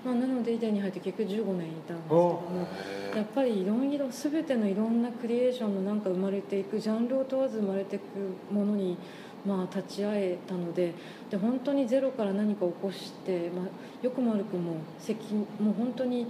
[0.06, 2.68] まあ、なのでイデに入って結局15年いたんですけども
[3.16, 8.98] やっぱりいろいろ全てのいろんなクリエーションのなんか生まれていくジャンルを問わず生まれていくものに
[9.44, 10.94] まあ立ち会えたので
[11.32, 13.66] で本当にゼロから何か起こして、まあ、
[14.06, 16.28] よくも悪くも責もう本当に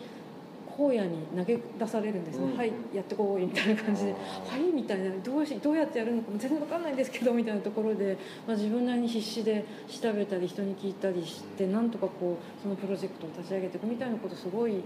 [0.78, 2.57] 荒野に投げ出されるんですね、うん。
[2.57, 4.11] はいやってこいみたいな感じで。
[4.11, 4.17] は
[4.57, 5.11] いみたいな。
[5.23, 8.17] どうしどうやってやるのかも全然わかんないんですけどみたいなところで、
[8.47, 14.82] まあ、自分なりに必死で調べたり人に聞いたりしてなんとかこうそのプロジェクトを立ち上げていくみたいなことすごい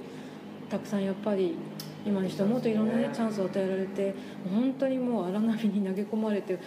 [0.69, 1.55] たくさんやっぱり
[2.05, 4.15] 今にして思うといろんなねチャンスを与えられて
[4.49, 6.59] 本当にもう荒波に投げ込まれてアッ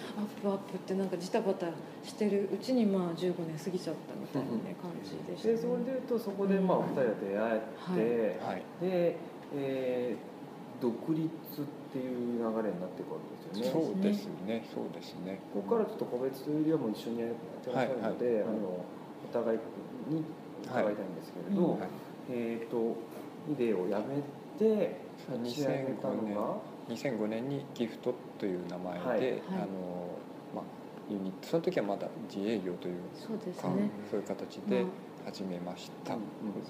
[0.43, 1.67] プアップってなんかジタバタ
[2.05, 7.61] してるうちにまあ15年過ぎちゃったみたいなね感じでしたでそれでいうとそこでまあお二人は出会
[7.97, 8.63] えて、はい。
[8.81, 9.17] で、
[9.55, 10.33] えー
[10.83, 13.21] 独立っていう流れになっていくわ
[13.55, 13.87] けですよね。
[13.87, 14.67] そうですね。
[14.75, 15.39] そうですね。
[15.55, 17.29] ここからちょっと個別というよりはもう一緒にやっ
[17.63, 18.35] てらっしゃるので、はい。
[18.35, 18.43] はい。
[18.43, 19.59] あのお互い
[20.11, 20.25] に
[20.67, 21.89] 伺いたいんですけれど、はいはい
[22.31, 22.97] えっ、と
[23.51, 24.16] イデをやめ
[24.59, 24.97] て
[25.43, 29.18] 立ち上げたのが？2005年にギフトという名前で、はい。
[29.18, 29.38] はい。
[29.51, 30.18] あの
[30.55, 30.64] まあ
[31.11, 34.84] ユニットその時はまだ自営業というそうですか、ねそういう形まであ。
[35.24, 36.20] 始めました、うん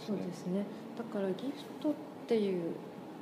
[0.06, 0.64] そうですね。
[0.96, 1.94] だからギフトっ
[2.28, 2.74] ていう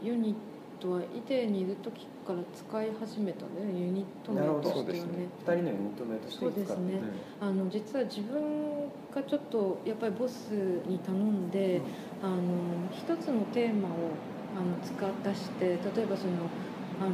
[0.03, 0.35] ユニッ
[0.81, 3.81] トはイデにいる時から使い始めたんだよね。
[3.81, 5.13] ユニット名としてはそうですね。
[5.19, 7.01] ね二人のユニット名としてそうですね。
[7.41, 10.51] あの実は自分がちょっとやっぱりボス
[10.87, 11.81] に頼んで、
[12.23, 12.39] あの
[13.11, 14.15] 一つのテーマを
[14.55, 16.47] あの使出して例えばその
[17.01, 17.11] あの、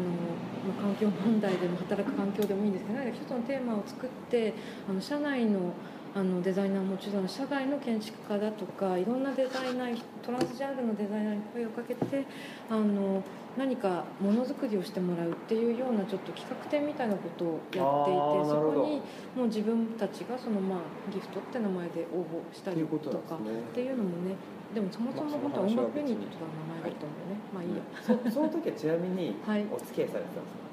[0.69, 4.53] ま、環境問題でも働く環境でもいいんですけど一つのテーマを作って
[4.87, 5.73] あの社内の
[6.17, 12.25] あのデザイナーもちろん社外の建築家だとかいろんなデザイナートランスジャンルのデザイナーに声をかけて
[12.71, 13.23] あの
[13.59, 19.03] 何かものづくりをしてもらうっていうようなちょっと企画展みたいなことをやっていてそこに
[19.37, 20.79] もう自分たちがそのまあ
[21.13, 23.39] ギフトって名前で応募したりととかっ
[23.75, 24.37] ていうのもね
[24.75, 29.65] でもそもそも本当は音楽ユニットの名前だったんだよね、まあいいや、そ その時はちなみにはい。
[29.71, 30.66] お付き合いされてたんですか？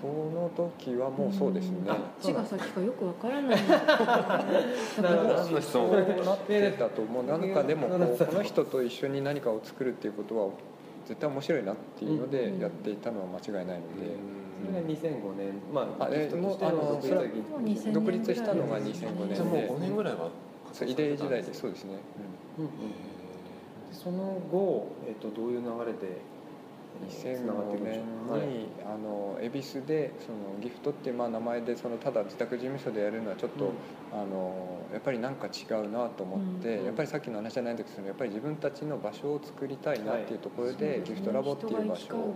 [0.00, 1.90] その時はもうそうですね、ん。
[1.90, 3.56] あっちが先かよくわからない。
[5.00, 5.90] 何の質問
[6.24, 7.24] なってたと思う。
[7.24, 10.48] なんかでもこの人と一緒に何かを作るっていうことは
[11.06, 12.30] 絶対面白いなっていうのうん。
[12.30, 14.16] でやっていたのは間違いないので、
[14.66, 15.52] それが2005年。
[15.72, 18.94] まああえギフトとしてもうあの独立それはもう2000年独立したのがぐらいで。
[18.94, 20.28] すね2005じゃあもう年5年ぐらいは
[20.74, 21.92] そうイデー時代でそうですね、
[22.58, 22.64] うん。
[22.64, 22.70] うん。
[23.92, 26.20] その後、えっと、どういう流れで
[27.04, 33.72] 2005繋がっていくんでし年に、あの恵比寿でそのギフトってまあ名前でそのただ自宅事務所でやるのはちょっと、
[34.12, 36.86] あのやっぱりなんか違うなと思って、うん。
[36.86, 42.34] やっぱりさっきの話じゃないんですけどやっぱり自分たちの場所を作りたいなっていうところで、ギフトラボっていう場所を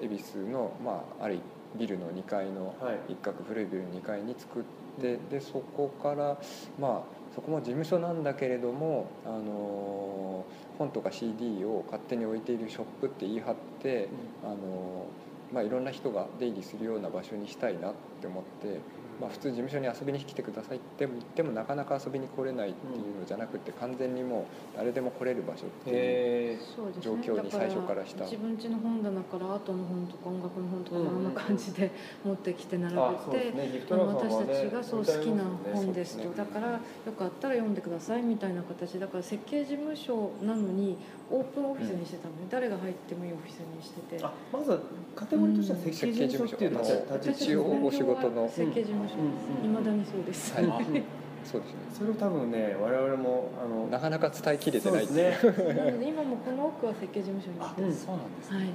[0.00, 1.38] 恵比寿の、まあ、ある
[1.74, 3.12] ビルの2階のはい。
[3.12, 4.62] 一角古いビルの2階に作っ
[5.00, 6.38] てでそこから
[6.78, 10.44] まあそこも事務所なんだけれども、あの
[10.78, 14.08] 本とか CD を勝手に置いているショップって言い張って、
[14.44, 15.06] あの
[15.52, 18.80] まあ、いろんな人が出入りするような場所にしたいなって思って、
[19.22, 25.96] まあ、普通事務所に遊びに来てくださいって言ってもなかなか遊びに来れないっていうのじゃなくて完全にもう誰でも来れる場所っていう。
[25.96, 28.24] へそうですね状況に最初からした。
[28.24, 31.92] 自分家の本棚からアートの本とか音楽の本とかうんあんな感じで
[32.24, 32.96] 持ってきて並
[33.30, 33.70] べて、ね。
[33.72, 36.78] ギフトあラボさんはの私たねちがそう好きな本ですとだからよ
[37.16, 40.96] かったら読んでくださいみたいな形だから設計事務所なのに
[41.30, 44.24] オープンオフィスにしてたのね、誰が入ってもいいオフィスにしてて。
[44.24, 44.78] あまずは
[45.14, 48.48] カテゴリーとしては設計事務所っていうのは設計立ち一応お仕事の。
[48.48, 49.24] 設計事務所ですいま、
[49.64, 49.82] うん。
[49.82, 50.64] 未だにそうです、はい。
[50.64, 51.04] う ん
[51.44, 51.78] そうですね。
[51.92, 55.06] それを多分ね我々もあの なかなか伝えきれてない。
[55.06, 55.30] ですね。
[55.74, 58.56] なので今もこの奥は設計事務所になってあます、そうなんですね。
[58.58, 58.66] はい。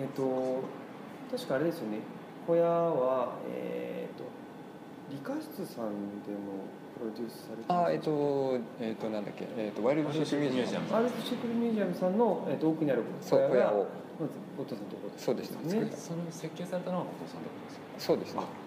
[0.00, 0.62] えっと
[1.30, 1.98] 確かあれですよね。
[2.46, 4.24] 小屋はえっと
[5.10, 9.46] 理科室さんでもプロデュースされてあえっ、とえっ、となんだっけ。
[9.58, 13.86] えっ、とワイルドシークミュージアムアールスシークルミュージアムさんの、えっと奥にあるそう小屋を。
[14.18, 15.50] まずゴッドさんのところそうです。
[15.52, 18.65] ねその設計されたのはお父さんってことですかそうですね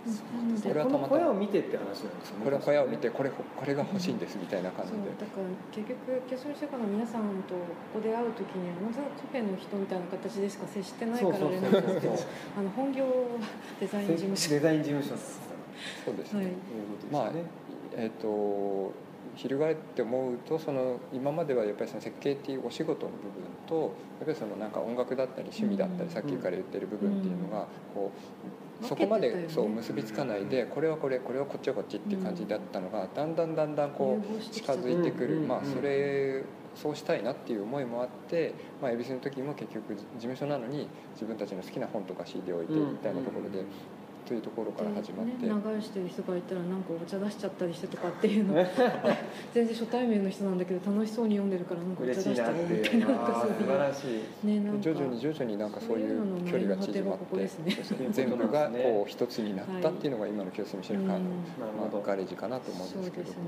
[0.00, 1.08] これはたまたま。
[1.08, 2.44] 小屋を見てって話なんですよね。
[2.44, 12.16] これは小屋を見てこれこれが欲しいんですみたいな感じそうでだから結局キャスルシェカの皆さんとここで会う時にはまずはカフェの人みたいな形でしか接してないからあれなんですけど
[12.56, 13.10] あの本業は
[13.78, 14.50] デザイン事務所。
[14.50, 15.40] デザイン事務所です
[16.04, 16.48] そうですね、はい。
[16.48, 17.50] ということですよね、
[17.96, 18.92] えっ、と
[19.36, 26.10] 翻って思うとその今まではやっぱりその設計っていうお仕事の部分とやっぱりそのなんか音楽だったり趣味だったり、うん。
[26.10, 28.10] さっきから言ってる部分っていうのがこ
[28.44, 36.42] う、うんそこまでそう結びつかないでこれはこれこれはこっちはこっちっていう感じだったのがだんだんだんだんこう近づいてくる、まあそれ
[36.74, 43.64] そうしたいなっていう思いもあって、まあ、恵比寿の時も結局事務所なのに自分たちの好きな本とか CD を置いてみたいなところで、
[44.30, 45.44] というところから始まって。
[45.44, 48.54] ね、流してる人がいたらなんかお茶出しちゃったりしてとかっていうの。
[49.52, 53.78] 全然初対面の人なんだけど楽しそうに読んでるからなんかお茶出嬉しみたいてななんかあー素晴そう。
[53.78, 57.50] らしいいうねなんか徐々に徐々になんかそういう距離が縮まってね。
[58.12, 61.24] 全部がこう一つになったっていうのが今の清澄白河の、うん。
[61.90, 63.24] まあ、ガレージかなと思うんそうですけど。
[63.24, 63.42] ですね。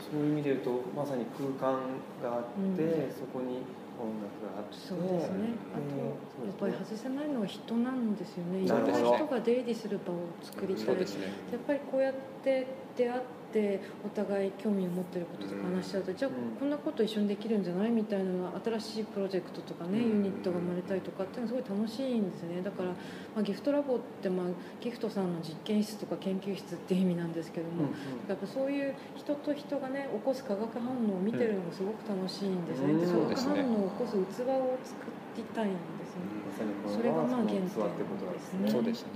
[0.00, 1.80] そういう意味で言うとまさに空間
[2.22, 2.42] があっ
[2.74, 3.12] て、うん。
[3.12, 3.60] そこに
[3.98, 5.58] 音楽があってそうですね。
[5.74, 8.60] あとやっぱり外せないのは人なんですよね。
[8.60, 10.84] いろんな人が出入りする場を作りたい。
[10.84, 11.26] そうですね。
[11.52, 16.58] やっぱりこうやって出会っってお互い興味を持ってることとか話しちゃうと、じゃあうん。
[16.58, 20.08] こんなこと一緒にできるんじゃないみたいな新しいプロジェクトとかね、うん。
[20.08, 22.62] ユニットが生まれたりとかっていうのはすごい楽しいんですよね。
[22.62, 22.96] だから、ま
[23.40, 24.46] あ、ギフトラボって、まあ、
[24.80, 27.88] ギフトさんの実験室とか研究室っていう意味なんですけども、
[28.28, 33.00] やっぱそういう人と人がね起こす化学反応を見てるのがすごく楽しいんですね、うん。
[33.00, 36.64] で化学反応を起こす器を作りたいんですね、
[36.96, 38.70] それがまあ原点その器ってことなんですね。
[38.70, 39.08] そうですね。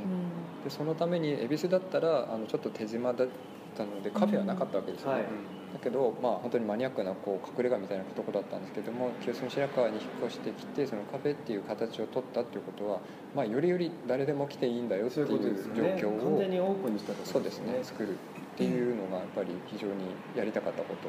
[0.64, 3.26] でそのために恵比寿だったらあのちょっと手島だ
[3.73, 5.25] ったのでカフェはなかったわけですよね、はい。
[5.73, 13.01] だけど、まあ、本当にマニアックなこう隠れ家みたいなとこだったんですけども清澄白河に引っ越してきてそのカフェっていう形を取ったっていうことは、
[13.35, 18.16] まあ、よりより誰でも来ていいんだよっていう状況を完全にオープンにしたとそうですね作るっ
[18.55, 21.09] ていうのがやっぱり非常にやりたかったこと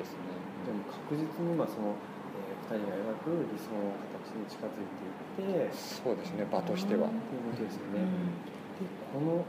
[0.00, 0.32] ですね。
[0.64, 1.92] でも確実に今その、
[2.72, 7.12] えー、2人が描く理想の形に近づいていってそうですね場としては、いう
[7.52, 8.00] ことですよね、
[8.80, 9.44] でこの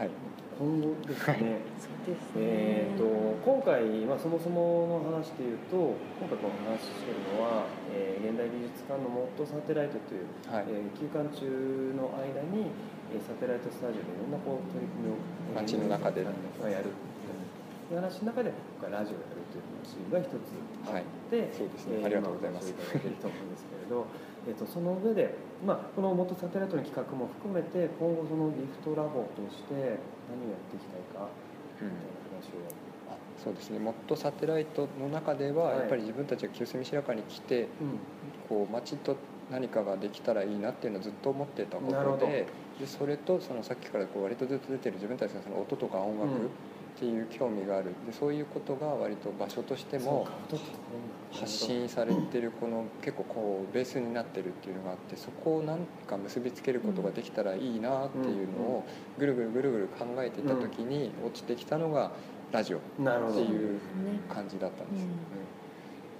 [0.00, 0.10] はい。
[0.56, 1.60] 今後ですね。
[1.76, 2.40] そうですね。
[2.40, 3.04] えー、と
[3.44, 5.76] 今回、まあ、そもそもの話でいうと
[6.16, 10.72] 今回この話してるのは、えー現代美術館のモッドサテライトという、はい。
[10.72, 12.72] えー休館中の間に、
[13.12, 15.20] えーサテライトスタジオでいろんなこう取り組みを
[15.52, 16.24] 街の中で。
[16.24, 16.96] えーやるっ
[17.92, 20.48] ていう話の中で今回ラジオをやるという話が一つ
[20.88, 21.04] はい。
[21.28, 22.00] で、そうですね。
[22.00, 22.72] えーありがとうございます。
[22.72, 24.08] いただけると思うんですけれど、
[24.48, 25.34] えー、とその上で、
[25.64, 29.98] まあ、この元サテライトの企画も含めて今後そのギフトラボとして何をやっ
[30.70, 31.28] ていきたいか
[31.80, 31.94] みたいな
[32.40, 33.78] 話を、あそうですね。
[33.78, 35.78] モッドサテライトの中では、はい。
[35.78, 37.68] やっぱり自分たちが清澄白河に来て
[38.48, 39.16] こう街と
[39.50, 42.46] 何かができたらいいなっていうのをずっと思ってたことで
[42.78, 46.50] でそれとそのさっきからこう割とずっと出てる自分たちのその音とか音楽うん
[46.90, 47.94] っていう興味がある。
[48.06, 50.28] でそういうことが割と場所としても
[51.32, 55.78] 発信されてるこの結構こうベースになってるっていうのがあってそこを何
[56.08, 58.84] か結びつけることができたらいいなっていうのを
[59.18, 62.10] ぐるぐるぐるぐる考えていた時に落ちてきたのが
[62.50, 63.80] ラジオっていうね
[64.28, 65.08] 感じだったんです、うん。
[65.08, 65.14] や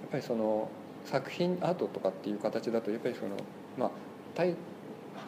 [0.07, 0.69] っぱりその
[1.03, 3.31] 作品アートとかっていう形だとやっぱりその
[3.77, 3.91] まあ
[4.33, 4.55] 大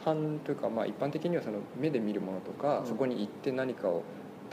[0.06, 2.86] 半というかまあ一般的にはその目で見るものとか、うん。
[2.88, 4.04] そこに行って何かを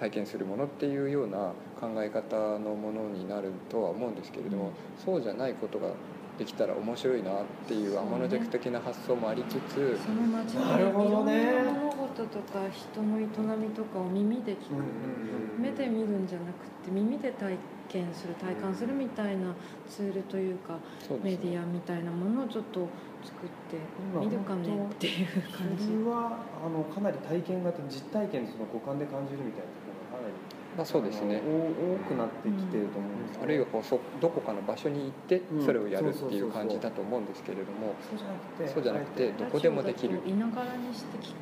[0.00, 4.72] 体験するものっていうような考え方のものになるとは思うんですけれども、うん。
[4.96, 5.90] そうじゃないことが
[6.38, 11.42] できたら面白いなっていうアモノジェク的な発想もありつつ、その街のなるほどね。
[11.42, 13.24] いろんな物事とか人の営
[13.58, 19.52] みとかを耳で聞く、目で見るんじゃなくて耳で体験する体感するみたいな
[19.86, 20.78] ツールというか
[21.10, 21.50] うですね。
[21.50, 22.88] メディアみたいなものをちょっと
[23.22, 23.76] 作って
[24.14, 25.84] 今見るかねっていう感じ。
[25.84, 29.79] それはあのかなり体験型実体験その五感で感じるみたいな
[30.76, 31.42] まあ、そうですね。
[31.42, 33.44] 多くなってきてると思うんですけど。
[33.44, 35.64] あるいはこうそどこかの場所に行ってうん。
[35.64, 37.94] それをやるっていう感じだと思うんですけれども。
[38.08, 40.20] そうじゃなくてそうじゃなくてどこでもできる。
[40.26, 41.34] いながらにして聞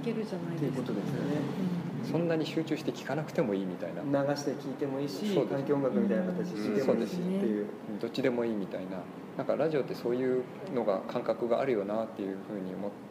[0.00, 1.80] 聞けるじゃないっていうですかことですよね。
[2.10, 4.02] そんなに集中して聞かなくてもいいみたいな。
[4.02, 7.66] 流して聴いてもいいし環境音楽みたいな形で聴いてもいいしっていう。
[8.00, 9.02] どっちでもいいみたいな。
[9.36, 10.42] なんかラジオってそういう
[10.74, 13.09] のが感覚があるよなっていうふうに思って、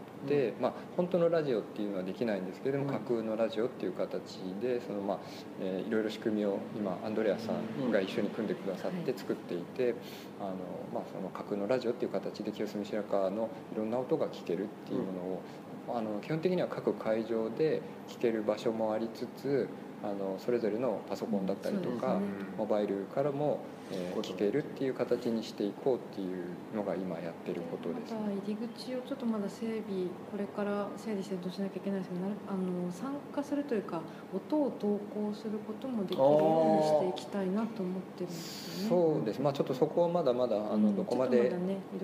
[0.59, 5.20] まあ本当のラジオっていうのはできないんですけれども、うん架空のラジオっていう形でそのまあ、
[5.61, 9.95] えーいろいろ仕組みを今アンドレアさんが一緒に組んでくださって作っていて、
[10.39, 10.55] あの
[10.93, 15.13] まあその架空のラジオっていう形で清澄白河のいろんな音が聞けるっていうも
[15.88, 19.67] のを、あの基本的には各会場で聞ける場所もありつつ
[20.04, 22.22] あのそれぞれのパソコンだったりとか、ね
[22.58, 23.60] モバイルからも、
[23.91, 26.45] えー聞けるっていう形にしていこうっていう
[26.76, 38.89] のが今やってることですまた入り口をちょっとまだ整備これから整理整頓しなきゃいけないですけどなるあの参加するというか音を投稿することもできるようにしていきたいなと思ってるんですよね。
[39.16, 39.41] そうです。
[39.41, 41.52] まあちょっとそこはまだまだあのうんどこまで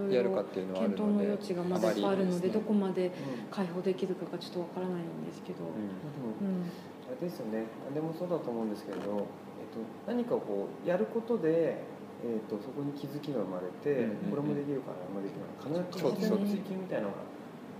[0.09, 3.11] やるかっていうのはある検討のので余地がまだいっぱいあるのでどこまでうん。
[3.51, 6.47] 開放できるかがちょっとわからないんですけど、うん。
[6.47, 6.65] うん
[7.05, 7.65] あれですよね。
[7.93, 9.27] でもそうだと思うんですけれど、
[9.61, 11.77] えっと、何かをこうやることで、
[12.25, 14.29] えっと、そこに気づきが生まれて、うんうんうん。
[14.31, 17.21] これもできるかなあれもできるかな必ず必ず追求みたいなのが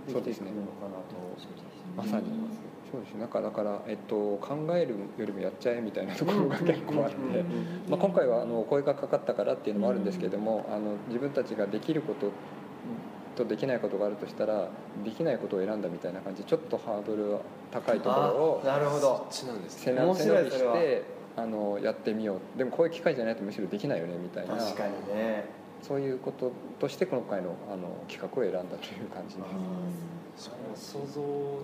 [0.06, 1.62] できていくのかなとそうです。
[1.62, 2.26] ねまさに。
[2.92, 3.20] そうですね。
[3.22, 7.16] だからだから、えっと、考えるよりもやっちゃえみたいなところが結構あって。
[7.90, 12.30] まあ、今回はあのお声がかかったからっていうのもあるんですけども、あの自分たちができること
[13.36, 14.68] とできないことがあるとしたら
[15.04, 16.42] できないことを選んだみたいな感じ。
[16.42, 17.38] でちょっとハードルが
[17.70, 19.14] 高いところをあなるほど。
[19.14, 21.02] こっちなんですね面背伸びして
[21.36, 22.58] あのやってみよう。
[22.58, 24.56] でもこういう機会じゃないとむしろできないよねみたいな。
[24.56, 25.44] 確かにね。
[25.82, 29.42] そういうこととして今回のあの企画を選んだという感じで
[30.36, 30.44] す。
[30.44, 31.62] しかも想像を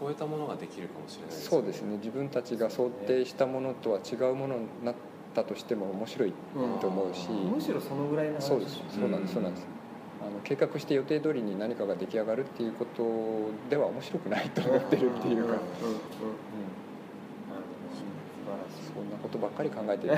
[0.00, 1.96] 超えたものができるかもしれないですそうですね。
[1.96, 4.94] 自分たちが想定したものとは違うものになっ
[5.34, 6.32] たとしても面白い
[6.80, 8.80] と思うし、むしろそのぐらいの話そうです。
[8.98, 9.34] そうなんです。
[9.34, 9.66] そうなんです
[10.20, 15.56] あの計画して予定通りに何かが出来上がるっていうことでは面白くないと思ってるっていうか、んんんうん。
[19.26, 20.14] ことばっかり考えてる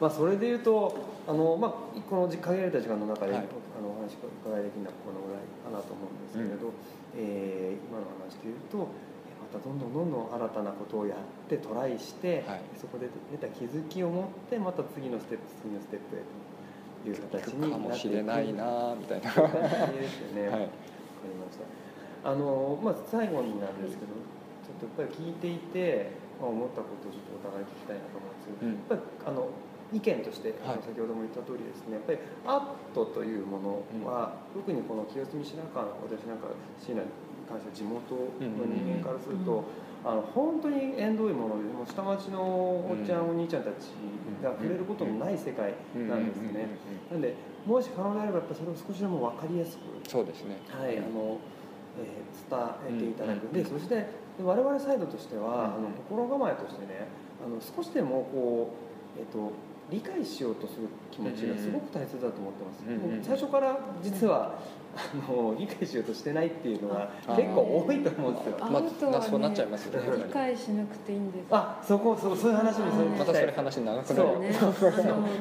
[0.00, 0.98] まあそれでいうと
[1.28, 1.70] あの、まあ、
[2.10, 3.46] この限られた時間の中で、はい。
[3.78, 6.72] あのお話お伺いできるのはこのぐらいかなと思うんですけれど、
[7.16, 8.88] えー今の話でいうと
[9.30, 12.60] えまたどんどんどんどん新たなことをやってトライして、はい。
[12.80, 16.26] そこで出た気づきを持ってまた次のステップ次のステップへと
[17.08, 19.48] いう形にかもしれないなみたいな感
[19.92, 20.48] じですよね。
[20.50, 20.70] はいわか
[21.24, 22.30] りました。
[22.30, 24.14] あのまあ最後になんですけど、
[24.62, 29.48] ちょっとやっぱり聞いていて、まあ、思ったことをちょっとお互い聞きたいなと思うんですけど、うんやっぱりあの
[29.92, 36.48] 意見として、はい先ほども言った通りですね、やっぱりアートというものは、特にこの清澄白河の私なんか
[36.80, 37.10] 椎名に
[37.46, 39.64] 関しては地元の人間からすると。
[40.04, 43.94] あの本当に縁遠いものでもう下町のおっちゃん、お兄ちゃんたち
[44.42, 46.66] が触れることのない世界なんですね、
[47.10, 47.34] なんで
[47.64, 50.58] もし可能であればやっぱそれを少しでも分かりやすくそうですね。
[50.68, 51.38] はい、あの、
[51.98, 54.06] えー伝えていただく、でそしてで
[54.42, 57.06] 我々サイドとしては、あの心構えとしてね
[57.44, 58.74] あの少しでもこ
[59.16, 59.52] う、えっと
[59.90, 64.58] 理解しようとする気持ちがすごく大切だと思ってます、最初から実は
[64.94, 67.36] あの理解しようとしてないっていうのがあー。
[67.36, 68.56] 結構多いと思うんですよ。
[68.60, 70.24] アまあねそうなっちゃいますよね。
[70.26, 71.46] 理解しなくていいんです。
[71.50, 74.32] あそこそうそういう話もそれまたそれ話長くなるよ。
[74.34, 74.52] そうね。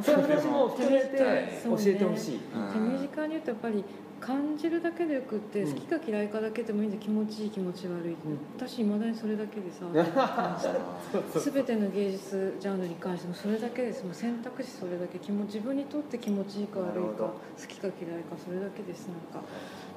[0.04, 1.18] そういう話も含めて
[1.64, 2.40] 教えてほしい、
[2.74, 3.84] 手短に言うとやっぱり
[4.22, 5.74] 感じるだけでよくってうん。
[5.74, 8.16] 好きか嫌いかだけでもいいんで気持ちいい気持ち悪い、ん。
[8.56, 9.86] 私いまだにそれだけでさ
[11.40, 14.06] 全ての芸術ジャンルに関してもそれだけです。
[14.06, 15.20] もう選択肢それだけ。
[15.20, 17.34] 気も自分にとって気持ちいいか悪いか好
[17.68, 19.08] きか嫌いかそれだけです。
[19.08, 19.48] なんか。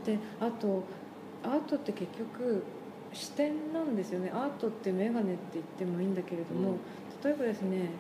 [0.04, 0.82] であと
[1.42, 2.62] アートって結局
[3.12, 4.30] 視点なんですよね。
[4.34, 6.76] アートって眼鏡って言ってもいいんだけれども、うん。
[7.22, 7.90] 例えばですね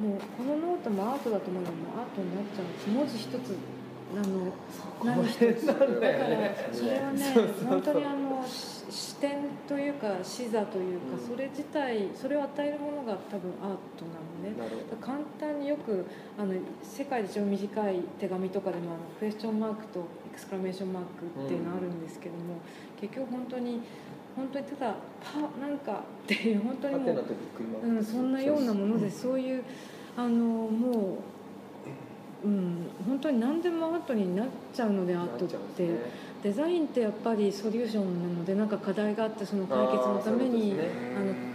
[0.00, 2.88] もうこのノートもアートだと思えばもうアートになっちゃうんです。
[2.88, 3.56] 文字一つ
[4.12, 4.52] あの
[5.04, 5.90] 何一つだから
[6.72, 7.34] それはね
[7.66, 11.28] 本当にあのし視点というか視座というか、うん。
[11.28, 14.54] それ自体それを与えるものが多分アートなのね。
[15.00, 16.04] 簡単によく
[16.38, 20.00] あの世界で一番短い手紙とかでもあのクエスチョンマークと
[20.30, 22.60] エクスクラメーションマークっていうのあるんですけども、
[23.00, 23.80] 結局本当に
[24.36, 24.86] 本当にただ
[25.22, 29.64] 「はなんか」っていう本当にもううん、そんなようなものでそういう
[30.16, 31.16] あのもう、
[32.44, 36.24] うん、本当に何でもアートになっちゃうのでアートって、ね。
[36.42, 40.88] デザインってやっぱりソリューションなのでなんか課題があってその解決のためにあね。
[41.16, 41.54] あの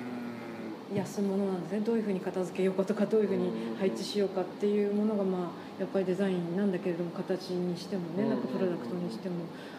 [0.92, 1.80] 安物なんですね。
[1.82, 5.42] どういうふうに片付けようかとかどういうふうに配置しようかっていうものがまあ
[5.80, 9.36] やっぱりデザインなんだけれども形にしてもねなんかプロダクトにしても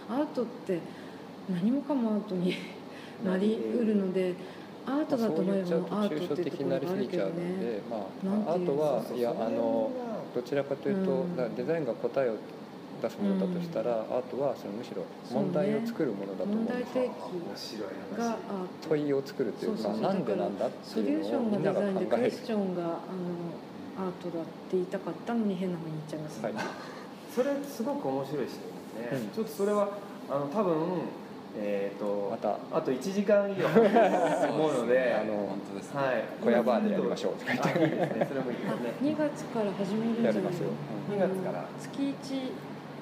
[0.08, 0.78] アートって
[1.48, 2.54] 何もかもアートに
[3.24, 4.34] なりうるので
[4.86, 7.32] アートだと思えばもうアートっていうところがあるけどね。
[7.60, 7.96] で、ま
[8.48, 9.90] あ、アートはいやあの
[10.34, 11.54] どちらかというと、うん。
[11.54, 12.36] デザインが答えを
[13.02, 16.56] 出すものだとしたら、アートはそのむしろ問題を作るものだと思う。
[16.56, 17.36] ん問題ですよ、提起。
[17.36, 18.36] 面白いがアー
[18.82, 22.90] ト問いを作るというかそなんでなんだってソリューショいうのをみんながンがデザインで考えるクエスチョンがあの
[24.00, 26.54] アートだって言いたかったのに変なふうに言っちゃいます、はい
[27.30, 29.88] それすごく面白い視点ですね、うんちょっとそれは
[30.28, 30.74] あの多分
[31.56, 32.56] えっ、とまた。
[32.72, 36.24] あと1時間以上思うので あの本当ですね、はい。
[36.42, 38.26] 小屋バーでやりましょうとか言ってあいいですね。
[38.28, 40.70] それもいいですあね2月から始めるんじゃないやりますよ。
[41.10, 42.50] 2月から月1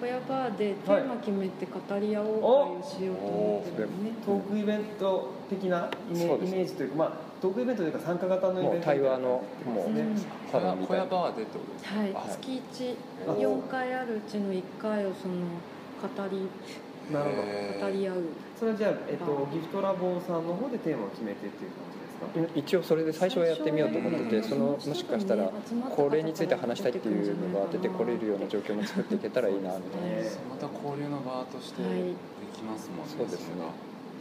[0.00, 9.42] 小屋バーでテーマ決めて語り合おう会をしようと思ってるのね、トークイベント的なイメイメージというかまあトークイベントというか参加型のイベントもう対話のも
[9.88, 10.16] ううん。
[10.52, 11.98] サロンみ小屋バーでってことですか？
[11.98, 12.96] はい、はい月
[13.26, 16.48] あ14回あるうちの1回をその語り
[17.12, 18.22] なるほど語り合う。
[18.58, 22.58] それはじゃあ、えっと、ギフトラボさんの方でテーマを決めてっていう感じですか？
[22.58, 30.06] 一応それで最初はやってみようと思っててそのもしかしたらこれについて話したいっていうのが出てこれるような状況も作っていけたらいいなみたいな。
[30.20, 32.14] ねまた交流の場としてはいで
[32.52, 33.54] きますもんね、そうですね。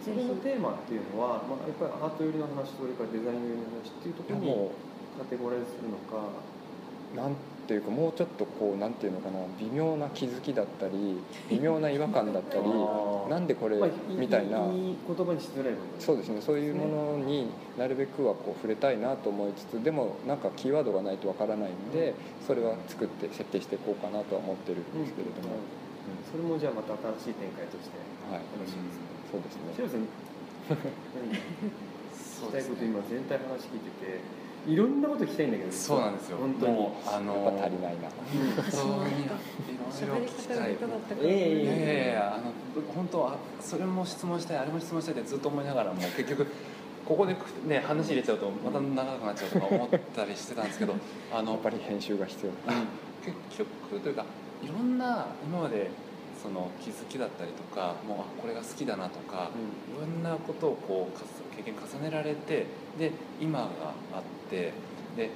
[0.06, 4.72] そこのテーマっていうのは、まあ、やっぱりアート寄りの話それからデザイン寄りの話っていうところも
[5.20, 6.32] カテゴライズするのか。
[6.32, 7.36] うなん
[7.68, 12.64] ていうかもうちょっとこうなんていうのかな微妙な気づきだったり微妙な違和感だったり
[13.30, 14.60] なんでこれまあみたいな。
[14.72, 22.16] いい言葉にしづらいそうですねそういうものになるべくはこう触れたいなと思いつつでもなんかキーワードがないとわからないんで
[22.46, 25.60] それは作って設定していこうかなとは思ってるんですけれども、
[26.32, 27.98] それもじゃあまた新しい展開として
[28.32, 29.72] はい、楽しみですねそうですね。
[29.76, 30.08] シロさん
[30.68, 35.72] 何聞きたいこと今全体話聞いてていろんなこと聞きたいんだけど。
[35.72, 36.38] そうなんですよ。
[36.38, 36.74] 本当に。
[36.74, 38.10] もうあやのっぱ足りないな。
[38.10, 39.36] 本当にいろいろ
[39.92, 41.64] 喋り方が聞きたい下手だったから、ええ。
[41.64, 42.52] いやいやいやあの
[42.94, 46.48] 本当はそれも質問したいあれも質問したいってずっと思いながらも結局
[47.06, 47.36] ここで
[47.66, 50.96] ね話入れちゃうとまた長くなっちゃうとか思ったりしてたんですけど
[51.34, 52.52] あの やっぱり編集が必要。
[53.24, 54.26] 結局というか
[54.64, 55.90] いろんな今まで
[56.42, 59.50] その気づきだったりとかもうあこれが好きだなとか、
[59.98, 62.66] いろんなことをこうかす経験重ねられて
[63.00, 63.12] で
[63.42, 63.66] 今が
[64.14, 64.72] あって
[65.16, 65.32] で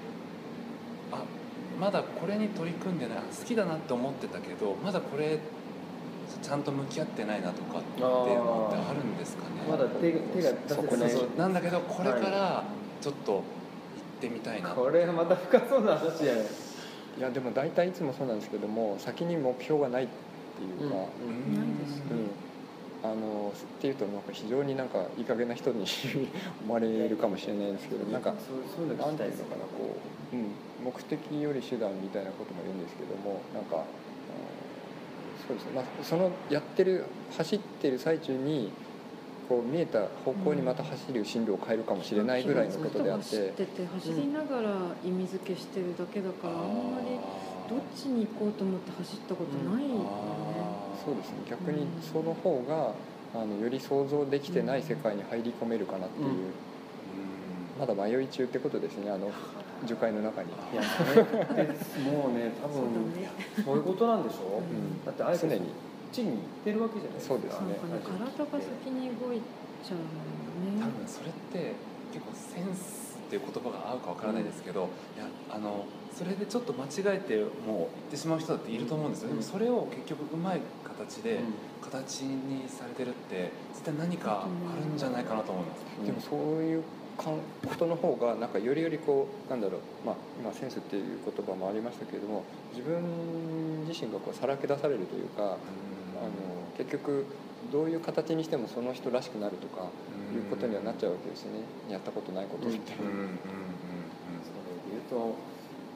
[1.11, 1.23] あ
[1.80, 5.40] まだこれに取り組んでないあ好きだなって思ってたけどまだこれ
[6.41, 9.64] ちゃんと向き合ってないなとかっていうのってあるんですかね？
[9.69, 11.10] まだ手が手が出せてない。
[11.10, 12.64] そうそうなんだけどこれから
[13.02, 13.41] ちょっと行っ
[14.22, 16.44] てみたいな、これはまた深そうな話じゃない
[17.18, 20.14] いやでも大体いつもそうなんですけども先に目標がないって
[20.64, 21.56] いうか、うん。
[21.56, 22.04] ないですね。
[22.12, 23.12] うん。
[23.12, 25.86] あのっていうとなんか非常になんかいい加減な人に
[26.64, 29.98] 思われるかもしれないんですけどなんかそうそういうのなんていうのかなこ
[30.32, 30.52] う、うん、
[30.86, 34.12] 目的より手段みたいなことも言うんですけどもなんか、うん
[35.48, 37.06] そうですね、まあ、そのやってる
[37.36, 38.72] 走ってる最中に
[39.50, 44.72] こう見えた方向にまた走る進路を変えるかもしれないぐらいのことであっ走っててて走りながら
[45.04, 47.20] 意味付けしてるだけだから、あんまり
[47.72, 50.03] どっちに行こうと思って走ったことないよね、
[51.06, 51.38] そうですね。
[51.49, 52.93] 逆にその方が
[53.34, 56.35] あのより想像できてない世界に入り込めるかなっていう、うん。
[57.80, 59.10] まだ迷い中ってことですね。
[59.10, 59.31] あの
[59.85, 60.49] 樹海の中に。
[60.49, 61.34] いやそれって
[62.11, 62.85] もうね多そう
[63.18, 63.31] ね。
[63.64, 65.06] そういうことなんでしょ、うん。
[65.06, 65.72] だってあえて常に。
[66.11, 67.35] ちに行ってるわけじゃないですか。
[67.35, 67.80] そうですね。
[67.80, 69.39] 体が先に動い
[69.81, 70.84] ちゃうのよね。
[70.84, 71.72] 多分それって
[72.11, 75.85] 結構センスっていう言葉が合うかわからないですけど、いやあの
[76.18, 81.40] それでちょっと間違えてもう行ってしまう人だっていると思うんですよ、でもそれを結局うまい形で
[81.82, 86.84] 形にされてるって絶対何かあるんじゃないかなと思います、でもそういう
[87.18, 92.44] かんことの方がなんかよりよりこうなんだろう、まあ、今センスっていう言葉もありましたけれども
[92.76, 95.58] 自分自身がこうさらけ出されるというか、あの
[96.78, 97.26] 結局
[97.72, 99.90] どういう形にしてもその人らしくなるとか
[100.34, 101.62] いうことにはなっちゃうわけですね。
[101.90, 102.78] やったことないことって。
[102.78, 103.08] うん。
[103.08, 103.16] うん。
[103.16, 103.28] うん。
[103.28, 103.36] うん。
[104.42, 105.36] それで言うと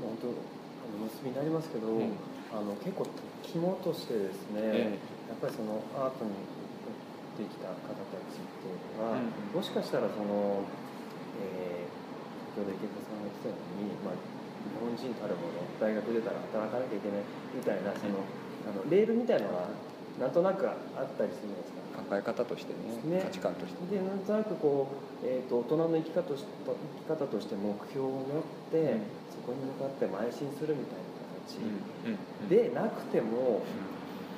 [0.06, 2.14] 本当あの結びになりますけど、ん。
[2.54, 3.06] あの結構
[3.44, 6.32] 肝としてですね、えやっぱりそのアートに
[7.36, 9.34] できた方たちっていうのは、うん。
[9.52, 10.64] もしかしたらその、
[11.42, 11.92] えー、
[12.56, 18.24] 先ほど池田さんが言ってたように、まあ、日本人たるもの大学出たら働かなきゃいけないみたいなその
[18.66, 19.68] あのレールみたいなのが
[20.16, 22.08] なんとなくあったりするじゃないですか？
[22.08, 23.26] 考え方としてねね。
[23.26, 23.84] 価値観として。
[23.90, 29.02] でなんとなくこう、えー、と大人の生き方とし生き方として目標を持って、うん。
[29.25, 31.16] そこに向かって邁進するみたいな
[31.46, 33.62] 形、うんでなくても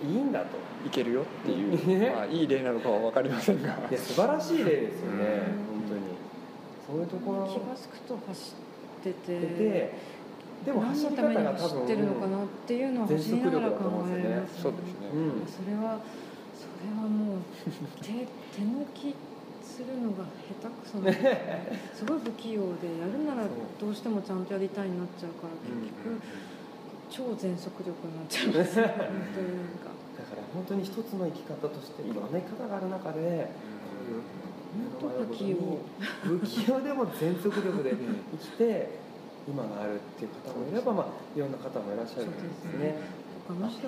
[0.03, 0.57] いいんだと。
[0.85, 3.69] いけるよっていう、ね まあ、いい例なのかは分かりませんが。
[3.89, 5.81] いや素晴らしい例ですよね、うん。
[5.81, 6.01] 本当に。
[6.87, 7.47] そういうところ。
[7.47, 8.53] 気が付くと走
[8.99, 9.93] っててで
[10.65, 15.09] でも走り何のために方が多分走ってるのかなっていうのは走りながら考えられますそうですね。
[15.13, 15.99] うんそれは
[16.57, 17.39] それはもう
[18.01, 19.15] 手手抜き
[19.67, 21.11] するのが下手くそな
[21.93, 26.23] すごい不器用でやるならどうしてもちゃんとやりたいになっちゃうから結局
[27.09, 28.79] 超全速力になっちゃいます。
[28.79, 28.87] 本
[29.35, 29.91] 当になんか。
[30.17, 33.51] だから本当に一つの生き方としていろんな生き方がある中で
[34.99, 35.57] 本当不器用。
[36.23, 38.97] 不器用でも全速力で生きて
[39.47, 42.95] 今があるっていう方もいれば、まあ、いろんな方もいらっしゃるんですね。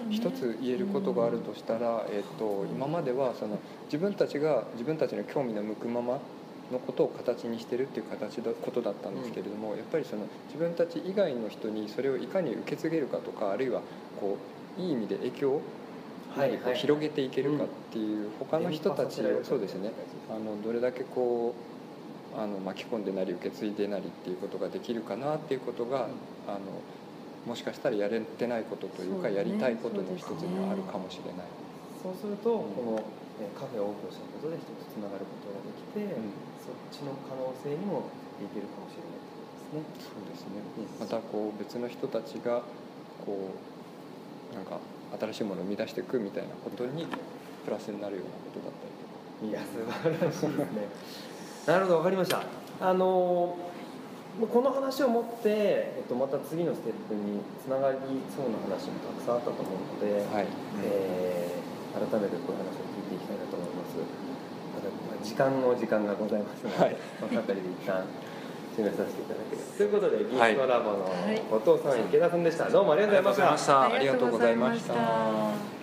[0.09, 6.19] 一つ言えることがあるとしたら、えっと今まではその自分たちが自分たちの興味の向くまま
[6.71, 13.81] のことを形にしてるっていう形だことだったんですけれども、やっぱりその自分たち以外の人にそれをいかに受け継げるかとかあるいは
[14.19, 14.37] こ
[14.77, 15.61] ういい意味で影響を
[16.35, 19.91] はい何か広げていけるかっていう他の人たちをそうですね。
[20.29, 21.53] あのどれだけこ
[22.37, 26.07] うあの巻き込んでなり受け継いでなりっていうことができるかなっていうことが、
[26.47, 26.59] あの
[27.49, 31.49] もしかしたらやれてないことというかねやりたいことの一つにはあるかもしれない。
[31.97, 33.01] そうすると、この
[33.41, 36.29] えーカフェをオープンしたことで一つつながることができて、うん
[36.61, 38.05] そっちの可能性にも
[38.37, 40.61] いけるかもしれないってことですね。
[40.77, 41.01] そうですね。
[41.01, 42.61] またこう別の人たちが
[43.25, 43.49] こ
[44.53, 44.77] うなんか
[45.33, 47.07] 新しいものを生み出していくみたいなことに
[47.65, 49.17] プラスになるようなことだったりとか。
[49.41, 50.85] いや素晴らしいですね。
[51.65, 52.43] なるほどわかりました。
[52.79, 53.68] あのー
[54.47, 57.97] この話をもって、えっと、また次のステップにつながり
[58.31, 60.47] そうな話もたくさんあったと思うので、はい。
[60.83, 61.59] えー
[61.89, 63.97] 改めてこういう話を聞いていきたいなと思います。
[63.97, 68.05] ただまあ時間の時間がございますので、はいこの辺りで一旦
[68.77, 72.69] 締めさせていただければということで、ギはいーストラボのはい後藤さん、池田さんでした。
[72.69, 72.93] どうも。
[72.93, 75.78] ありがとうございましたありがとうございました